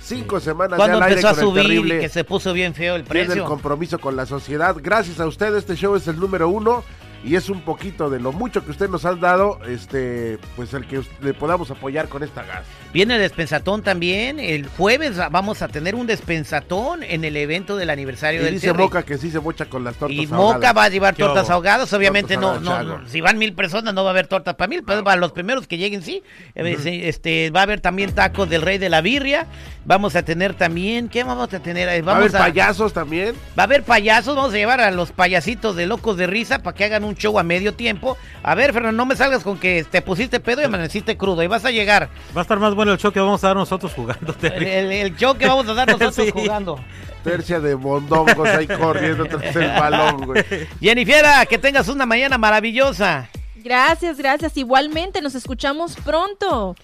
Cinco 0.00 0.40
semanas 0.40 0.78
Cuando 0.78 0.98
ya 0.98 1.04
al 1.04 1.10
aire 1.10 1.20
empezó 1.20 1.28
a 1.28 1.34
con 1.34 1.58
el 1.58 1.62
subir 1.62 1.64
y 1.64 1.68
terrible. 1.68 2.00
que 2.00 2.08
se 2.08 2.24
puso 2.24 2.54
bien 2.54 2.72
feo 2.74 2.96
el 2.96 3.04
Tiene 3.04 3.20
el 3.20 3.26
precio. 3.26 3.44
compromiso 3.44 3.98
con 3.98 4.16
la 4.16 4.24
sociedad. 4.24 4.74
Gracias 4.82 5.20
a 5.20 5.26
usted, 5.26 5.54
este 5.54 5.76
show 5.76 5.94
es 5.96 6.08
el 6.08 6.18
número 6.18 6.48
uno 6.48 6.82
y 7.24 7.36
es 7.36 7.48
un 7.48 7.60
poquito 7.60 8.10
de 8.10 8.18
lo 8.20 8.32
mucho 8.32 8.64
que 8.64 8.70
usted 8.70 8.88
nos 8.88 9.04
ha 9.04 9.14
dado, 9.14 9.58
este, 9.66 10.38
pues 10.56 10.74
el 10.74 10.86
que 10.86 11.02
le 11.20 11.34
podamos 11.34 11.70
apoyar 11.70 12.08
con 12.08 12.22
esta 12.22 12.42
gas. 12.42 12.64
Viene 12.92 13.14
el 13.14 13.20
despensatón 13.20 13.82
también. 13.82 14.38
El 14.40 14.66
jueves 14.66 15.16
vamos 15.30 15.62
a 15.62 15.68
tener 15.68 15.94
un 15.94 16.06
despensatón 16.06 17.02
en 17.02 17.24
el 17.24 17.36
evento 17.36 17.76
del 17.76 17.90
aniversario 17.90 18.40
Y 18.42 18.44
del 18.44 18.54
dice 18.54 18.68
Terry. 18.68 18.82
Moca 18.82 19.02
que 19.02 19.18
sí 19.18 19.30
se 19.30 19.40
mocha 19.40 19.66
con 19.66 19.84
las 19.84 19.96
tortas 19.96 20.16
Y 20.16 20.24
ahogadas. 20.26 20.54
Moca 20.54 20.72
va 20.72 20.84
a 20.84 20.88
llevar 20.88 21.14
¿Qué 21.14 21.22
tortas 21.22 21.48
ahogadas, 21.48 21.92
obviamente 21.92 22.36
no, 22.36 22.54
Tortas 22.54 22.84
no, 22.84 23.08
si 23.08 23.20
van 23.20 23.38
mil 23.38 23.54
personas 23.54 23.94
no 23.94 24.02
va 24.04 24.10
a 24.10 24.12
haber 24.12 24.26
tortas 24.26 24.54
para 24.56 24.68
mil, 24.68 24.82
pero 24.84 25.04
para 25.04 25.16
los 25.16 25.32
primeros 25.32 25.66
que 25.66 25.78
lleguen 25.78 26.02
sí. 26.02 26.22
Eh, 26.54 26.76
sí, 26.82 27.00
Este, 27.04 27.50
va 27.50 27.60
a 27.60 27.62
haber 27.62 27.80
también 27.80 28.12
tacos 28.12 28.48
del 28.50 28.62
rey 28.62 28.78
de 28.78 28.90
la 28.90 29.00
birria, 29.00 29.46
vamos 29.84 30.16
a 30.16 30.22
tener 30.22 30.54
también, 30.54 31.08
¿qué 31.08 31.24
vamos 31.24 31.52
a 31.54 31.60
tener? 31.60 31.88
Eh, 31.88 32.02
Va 32.02 32.12
a 32.12 32.14
Vamos 32.14 32.34
haber 32.34 32.52
payasos 32.52 32.92
también. 32.92 33.34
Va 33.58 33.62
a 33.62 33.64
haber 33.64 33.84
payasos, 33.84 34.36
vamos 34.36 34.52
a 34.52 34.56
llevar 34.56 34.80
a 34.80 34.90
los 34.90 35.12
payasitos 35.12 35.76
de 35.76 35.86
locos 35.86 36.16
de 36.16 36.26
risa 36.26 36.58
para 36.62 36.76
que 36.76 36.84
hagan 36.84 37.04
un 37.04 37.11
show 37.14 37.38
a 37.38 37.42
medio 37.42 37.74
tiempo. 37.74 38.16
A 38.42 38.54
ver, 38.54 38.72
Fernando, 38.72 38.96
no 38.96 39.06
me 39.06 39.16
salgas 39.16 39.42
con 39.42 39.58
que 39.58 39.84
te 39.90 40.02
pusiste 40.02 40.40
pedo 40.40 40.60
y 40.60 40.64
amaneciste 40.64 41.16
crudo 41.16 41.42
y 41.42 41.46
vas 41.46 41.64
a 41.64 41.70
llegar. 41.70 42.08
Va 42.36 42.40
a 42.40 42.42
estar 42.42 42.58
más 42.58 42.74
bueno 42.74 42.92
el 42.92 42.98
show 42.98 43.12
que 43.12 43.20
vamos 43.20 43.42
a 43.44 43.48
dar 43.48 43.56
nosotros 43.56 43.92
jugando. 43.94 44.34
El, 44.42 44.62
el- 44.62 44.92
el 44.92 45.16
show 45.16 45.36
que 45.36 45.46
vamos 45.46 45.68
a 45.68 45.74
dar 45.74 45.88
nosotros 45.98 46.14
Sí. 46.26 46.30
jugando. 46.32 46.78
Tercia 47.24 47.60
de 47.60 47.76
mondongos 47.76 48.48
ahí 48.48 48.66
corriendo 48.66 49.24
tras 49.26 49.54
el 49.54 49.68
balón, 49.68 50.26
güey. 50.26 50.44
Jennifer, 50.80 51.24
que 51.48 51.56
tengas 51.58 51.88
una 51.88 52.04
mañana 52.04 52.36
maravillosa. 52.36 53.28
Gracias, 53.62 54.18
gracias. 54.18 54.56
Igualmente, 54.56 55.20
nos 55.20 55.34
escuchamos 55.34 55.96
pronto. 55.96 56.74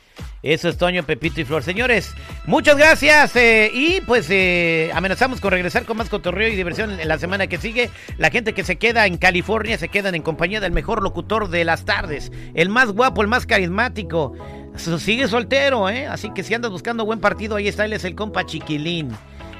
Eso 0.42 0.68
es 0.68 0.78
Toño, 0.78 1.02
Pepito 1.02 1.40
y 1.40 1.44
Flor. 1.44 1.64
Señores, 1.64 2.14
muchas 2.46 2.76
gracias. 2.76 3.34
eh, 3.34 3.70
y 3.74 4.00
pues 4.02 4.28
eh, 4.30 4.90
amenazamos 4.94 5.40
con 5.40 5.50
regresar 5.50 5.84
con 5.84 5.96
más 5.96 6.08
cotorreo 6.08 6.48
y 6.48 6.54
diversión 6.54 7.00
en 7.00 7.08
la 7.08 7.18
semana 7.18 7.48
que 7.48 7.58
sigue. 7.58 7.90
La 8.18 8.30
gente 8.30 8.52
que 8.52 8.62
se 8.62 8.76
queda 8.76 9.06
en 9.06 9.16
California 9.16 9.78
se 9.78 9.88
quedan 9.88 10.14
en 10.14 10.22
compañía 10.22 10.60
del 10.60 10.70
mejor 10.72 11.02
locutor 11.02 11.48
de 11.48 11.64
las 11.64 11.84
tardes. 11.84 12.30
El 12.54 12.68
más 12.68 12.92
guapo, 12.92 13.22
el 13.22 13.28
más 13.28 13.46
carismático. 13.46 14.34
Sigue 14.76 15.26
soltero, 15.26 15.88
¿eh? 15.88 16.06
Así 16.06 16.30
que 16.32 16.44
si 16.44 16.54
andas 16.54 16.70
buscando 16.70 17.04
buen 17.04 17.18
partido, 17.18 17.56
ahí 17.56 17.66
está. 17.66 17.84
Él 17.84 17.92
es 17.92 18.04
el 18.04 18.14
compa 18.14 18.46
Chiquilín. 18.46 19.10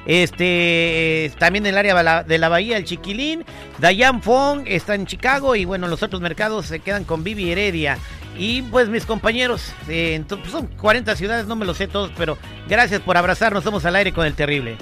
Este, 0.09 1.27
eh, 1.27 1.33
también 1.39 1.67
en 1.67 1.75
el 1.75 1.79
área 1.79 2.25
de 2.25 2.39
la, 2.39 2.49
Bahía, 2.49 2.79
el 2.79 2.85
Chiquilín. 2.85 3.45
Dayan 3.79 4.23
Fong 4.23 4.63
está 4.67 4.95
en 4.95 5.07
Chicago 5.07 5.55
y 5.55 5.67
bueno, 5.67 5.87
los 5.87 6.03
otros 6.03 6.23
mercados 6.23 6.67
se 6.67 6.81
quedan 6.81 7.05
con 7.05 7.23
Vivi 7.23 7.53
Heredia. 7.53 7.99
Y 8.37 8.63
pues 8.63 8.89
mis 8.89 9.05
compañeros, 9.05 9.73
eh, 9.89 10.25
son 10.51 10.67
40 10.67 11.15
ciudades, 11.15 11.47
no 11.47 11.57
me 11.57 11.67
lo 11.67 11.75
sé 11.75 11.89
todos, 11.89 12.11
pero 12.17 12.39
gracias 12.69 13.01
por 13.03 13.17
abrazarnos, 13.17 13.65
somos 13.65 13.85
al 13.85 13.97
aire 13.97 14.13
con 14.13 14.25
el 14.25 14.35
terrible. 14.35 14.79